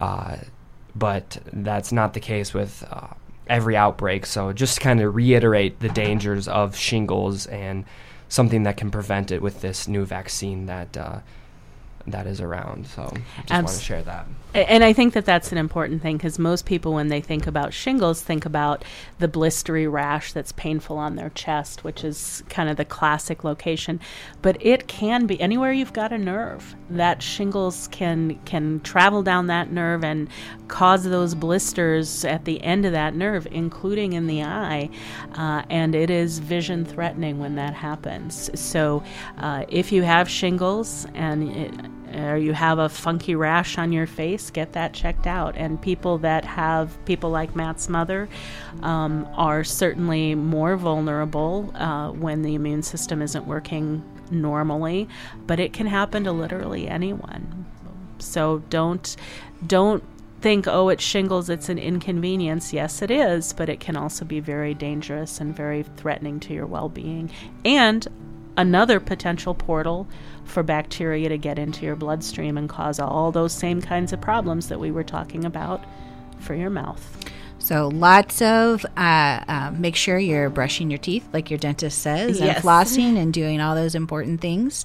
uh, 0.00 0.36
but 0.94 1.38
that's 1.52 1.92
not 1.92 2.14
the 2.14 2.20
case 2.20 2.52
with 2.52 2.84
uh, 2.90 3.08
every 3.46 3.76
outbreak. 3.76 4.26
So 4.26 4.52
just 4.52 4.76
to 4.76 4.80
kind 4.80 5.00
of 5.00 5.14
reiterate 5.14 5.80
the 5.80 5.88
dangers 5.88 6.48
of 6.48 6.76
shingles 6.76 7.46
and 7.46 7.84
something 8.28 8.62
that 8.64 8.76
can 8.76 8.90
prevent 8.90 9.30
it 9.30 9.42
with 9.42 9.60
this 9.60 9.86
new 9.86 10.04
vaccine 10.04 10.66
that 10.66 10.96
uh, 10.96 11.18
that 12.06 12.26
is 12.26 12.40
around. 12.40 12.86
So 12.86 13.02
I 13.02 13.40
just 13.40 13.52
Abs- 13.52 13.64
want 13.64 13.78
to 13.78 13.84
share 13.84 14.02
that. 14.02 14.26
And 14.54 14.84
I 14.84 14.92
think 14.92 15.14
that 15.14 15.24
that's 15.24 15.50
an 15.50 15.58
important 15.58 16.00
thing 16.00 16.16
because 16.16 16.38
most 16.38 16.64
people, 16.64 16.94
when 16.94 17.08
they 17.08 17.20
think 17.20 17.48
about 17.48 17.72
shingles, 17.74 18.22
think 18.22 18.46
about 18.46 18.84
the 19.18 19.26
blistery 19.26 19.90
rash 19.90 20.32
that's 20.32 20.52
painful 20.52 20.96
on 20.96 21.16
their 21.16 21.30
chest, 21.30 21.82
which 21.82 22.04
is 22.04 22.44
kind 22.48 22.68
of 22.68 22.76
the 22.76 22.84
classic 22.84 23.42
location. 23.42 23.98
But 24.42 24.64
it 24.64 24.86
can 24.86 25.26
be 25.26 25.40
anywhere 25.40 25.72
you've 25.72 25.92
got 25.92 26.12
a 26.12 26.18
nerve. 26.18 26.76
That 26.88 27.20
shingles 27.20 27.88
can 27.88 28.38
can 28.44 28.78
travel 28.82 29.24
down 29.24 29.48
that 29.48 29.72
nerve 29.72 30.04
and 30.04 30.28
cause 30.68 31.02
those 31.02 31.34
blisters 31.34 32.24
at 32.24 32.44
the 32.44 32.62
end 32.62 32.84
of 32.84 32.92
that 32.92 33.16
nerve, 33.16 33.48
including 33.50 34.12
in 34.12 34.28
the 34.28 34.44
eye. 34.44 34.88
Uh, 35.34 35.62
and 35.68 35.96
it 35.96 36.10
is 36.10 36.38
vision 36.38 36.84
threatening 36.84 37.40
when 37.40 37.56
that 37.56 37.74
happens. 37.74 38.50
So 38.54 39.02
uh, 39.38 39.64
if 39.68 39.90
you 39.90 40.02
have 40.02 40.28
shingles 40.28 41.08
and 41.14 41.50
it, 41.50 41.74
or 42.14 42.36
you 42.36 42.52
have 42.52 42.78
a 42.78 42.88
funky 42.88 43.34
rash 43.34 43.78
on 43.78 43.92
your 43.92 44.06
face, 44.06 44.50
get 44.50 44.72
that 44.72 44.92
checked 44.92 45.26
out. 45.26 45.56
And 45.56 45.80
people 45.80 46.18
that 46.18 46.44
have 46.44 47.02
people 47.04 47.30
like 47.30 47.56
Matt's 47.56 47.88
mother 47.88 48.28
um, 48.82 49.28
are 49.34 49.64
certainly 49.64 50.34
more 50.34 50.76
vulnerable 50.76 51.72
uh, 51.74 52.10
when 52.10 52.42
the 52.42 52.54
immune 52.54 52.82
system 52.82 53.20
isn't 53.22 53.46
working 53.46 54.02
normally, 54.30 55.08
but 55.46 55.60
it 55.60 55.72
can 55.72 55.86
happen 55.86 56.24
to 56.24 56.32
literally 56.32 56.88
anyone. 56.88 57.66
So 58.18 58.62
don't 58.70 59.16
don't 59.66 60.02
think, 60.40 60.66
oh, 60.66 60.90
it's 60.90 61.02
shingles, 61.02 61.48
it's 61.48 61.70
an 61.70 61.78
inconvenience. 61.78 62.72
Yes, 62.72 63.00
it 63.00 63.10
is, 63.10 63.54
but 63.54 63.70
it 63.70 63.80
can 63.80 63.96
also 63.96 64.26
be 64.26 64.40
very 64.40 64.74
dangerous 64.74 65.40
and 65.40 65.56
very 65.56 65.82
threatening 65.96 66.38
to 66.40 66.52
your 66.52 66.66
well 66.66 66.88
being. 66.88 67.30
And 67.64 68.06
another 68.56 69.00
potential 69.00 69.54
portal 69.54 70.06
for 70.44 70.62
bacteria 70.62 71.28
to 71.28 71.38
get 71.38 71.58
into 71.58 71.84
your 71.84 71.96
bloodstream 71.96 72.56
and 72.58 72.68
cause 72.68 73.00
all 73.00 73.32
those 73.32 73.52
same 73.52 73.80
kinds 73.80 74.12
of 74.12 74.20
problems 74.20 74.68
that 74.68 74.78
we 74.80 74.90
were 74.90 75.04
talking 75.04 75.44
about 75.44 75.84
for 76.38 76.54
your 76.54 76.70
mouth. 76.70 77.16
So 77.58 77.88
lots 77.88 78.42
of 78.42 78.84
uh, 78.94 79.44
uh, 79.48 79.72
make 79.74 79.96
sure 79.96 80.18
you're 80.18 80.50
brushing 80.50 80.90
your 80.90 80.98
teeth, 80.98 81.26
like 81.32 81.50
your 81.50 81.58
dentist 81.58 81.98
says, 82.02 82.38
Yes. 82.38 82.56
and 82.56 82.64
flossing 82.64 83.16
and 83.16 83.32
doing 83.32 83.58
all 83.62 83.74
those 83.74 83.94
important 83.94 84.42
things. 84.42 84.84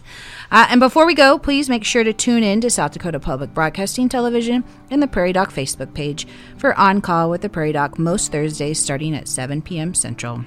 Uh, 0.49 0.67
and 0.69 0.79
before 0.79 1.05
we 1.05 1.13
go, 1.13 1.38
please 1.38 1.67
make 1.67 1.84
sure 1.84 2.05
to 2.05 2.13
tune 2.13 2.41
in 2.41 2.62
to 2.62 2.69
South 2.69 2.91
Dakota 2.93 3.19
Public 3.19 3.53
Broadcasting 3.53 4.08
Television 4.08 4.63
and 4.89 5.01
the 5.03 5.08
Prairie 5.08 5.34
Doc 5.34 5.51
Facebook 5.51 5.93
page 5.93 6.25
for 6.58 6.73
On 6.79 7.01
Call 7.01 7.29
with 7.29 7.41
the 7.41 7.49
Prairie 7.49 7.73
Doc 7.73 7.99
most 7.99 8.32
Thursdays 8.32 8.79
starting 8.79 9.13
at 9.13 9.27
7 9.27 9.62
p.m. 9.62 9.93
Central. 9.93 10.45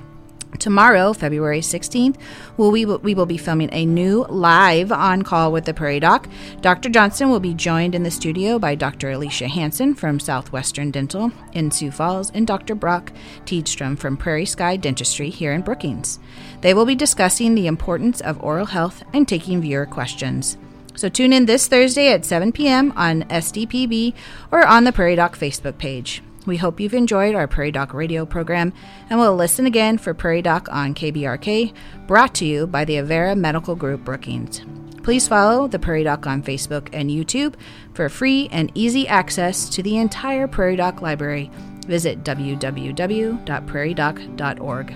Tomorrow, 0.58 1.12
February 1.12 1.60
16th, 1.60 2.16
will 2.56 2.70
we, 2.70 2.84
we 2.84 3.14
will 3.14 3.26
be 3.26 3.38
filming 3.38 3.70
a 3.72 3.86
new 3.86 4.24
live 4.28 4.92
on 4.92 5.22
call 5.22 5.50
with 5.50 5.64
the 5.64 5.74
Prairie 5.74 6.00
Doc. 6.00 6.28
Dr. 6.60 6.88
Johnston 6.88 7.30
will 7.30 7.40
be 7.40 7.54
joined 7.54 7.94
in 7.94 8.02
the 8.02 8.10
studio 8.10 8.58
by 8.58 8.74
Dr. 8.74 9.10
Alicia 9.10 9.48
Hansen 9.48 9.94
from 9.94 10.20
Southwestern 10.20 10.90
Dental 10.90 11.32
in 11.52 11.70
Sioux 11.70 11.90
Falls 11.90 12.30
and 12.30 12.46
Dr. 12.46 12.74
Brock 12.74 13.12
Tiedstrom 13.46 13.96
from 13.96 14.16
Prairie 14.16 14.46
Sky 14.46 14.76
Dentistry 14.76 15.30
here 15.30 15.52
in 15.52 15.62
Brookings. 15.62 16.18
They 16.60 16.74
will 16.74 16.86
be 16.86 16.94
discussing 16.94 17.54
the 17.54 17.66
importance 17.66 18.20
of 18.20 18.42
oral 18.42 18.66
health 18.66 19.02
and 19.12 19.26
taking 19.26 19.60
viewer 19.60 19.86
questions. 19.86 20.56
So 20.94 21.08
tune 21.08 21.32
in 21.32 21.46
this 21.46 21.66
Thursday 21.66 22.12
at 22.12 22.24
7 22.24 22.52
p.m. 22.52 22.92
on 22.96 23.22
SDPB 23.24 24.14
or 24.50 24.66
on 24.66 24.84
the 24.84 24.92
Prairie 24.92 25.16
Doc 25.16 25.38
Facebook 25.38 25.78
page. 25.78 26.22
We 26.46 26.57
hope 26.57 26.81
you've 26.81 26.94
enjoyed 26.94 27.35
our 27.35 27.46
Prairie 27.46 27.70
Doc 27.70 27.92
radio 27.94 28.26
program 28.26 28.72
and 29.09 29.18
will 29.18 29.35
listen 29.37 29.64
again 29.66 29.96
for 29.98 30.14
Prairie 30.14 30.42
Doc 30.42 30.68
on 30.70 30.94
KBRK, 30.94 31.72
brought 32.07 32.35
to 32.37 32.44
you 32.44 32.66
by 32.66 32.85
the 32.85 32.96
Avera 32.96 33.38
Medical 33.38 33.76
Group 33.76 34.05
Brookings. 34.05 34.62
Please 35.02 35.28
follow 35.28 35.68
the 35.68 35.78
Prairie 35.78 36.05
Doc 36.05 36.26
on 36.26 36.42
Facebook 36.42 36.88
and 36.92 37.11
YouTube 37.11 37.55
for 37.94 38.09
free 38.09 38.48
and 38.52 38.72
easy 38.74 39.07
access 39.09 39.68
to 39.68 39.83
the 39.83 39.98
entire 39.98 40.48
Prairie 40.48 40.76
Doc 40.76 41.02
library. 41.02 41.50
Visit 41.87 42.24
www.prairiedoc.org 42.24 44.94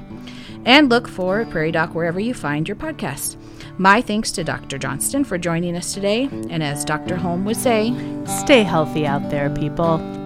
and 0.65 0.89
look 0.89 1.07
for 1.09 1.45
Prairie 1.47 1.73
Doc 1.73 1.93
wherever 1.95 2.21
you 2.21 2.33
find 2.35 2.69
your 2.69 2.77
podcast. 2.77 3.37
My 3.79 4.01
thanks 4.01 4.31
to 4.33 4.45
Dr. 4.45 4.79
Johnston 4.79 5.25
for 5.25 5.39
joining 5.39 5.77
us 5.77 5.95
today, 5.95 6.29
and 6.51 6.63
as 6.63 6.85
Dr. 6.85 7.17
Holm 7.17 7.45
would 7.45 7.57
say, 7.57 7.93
Stay 8.25 8.63
healthy 8.63 9.07
out 9.07 9.31
there, 9.31 9.51
people. 9.51 10.26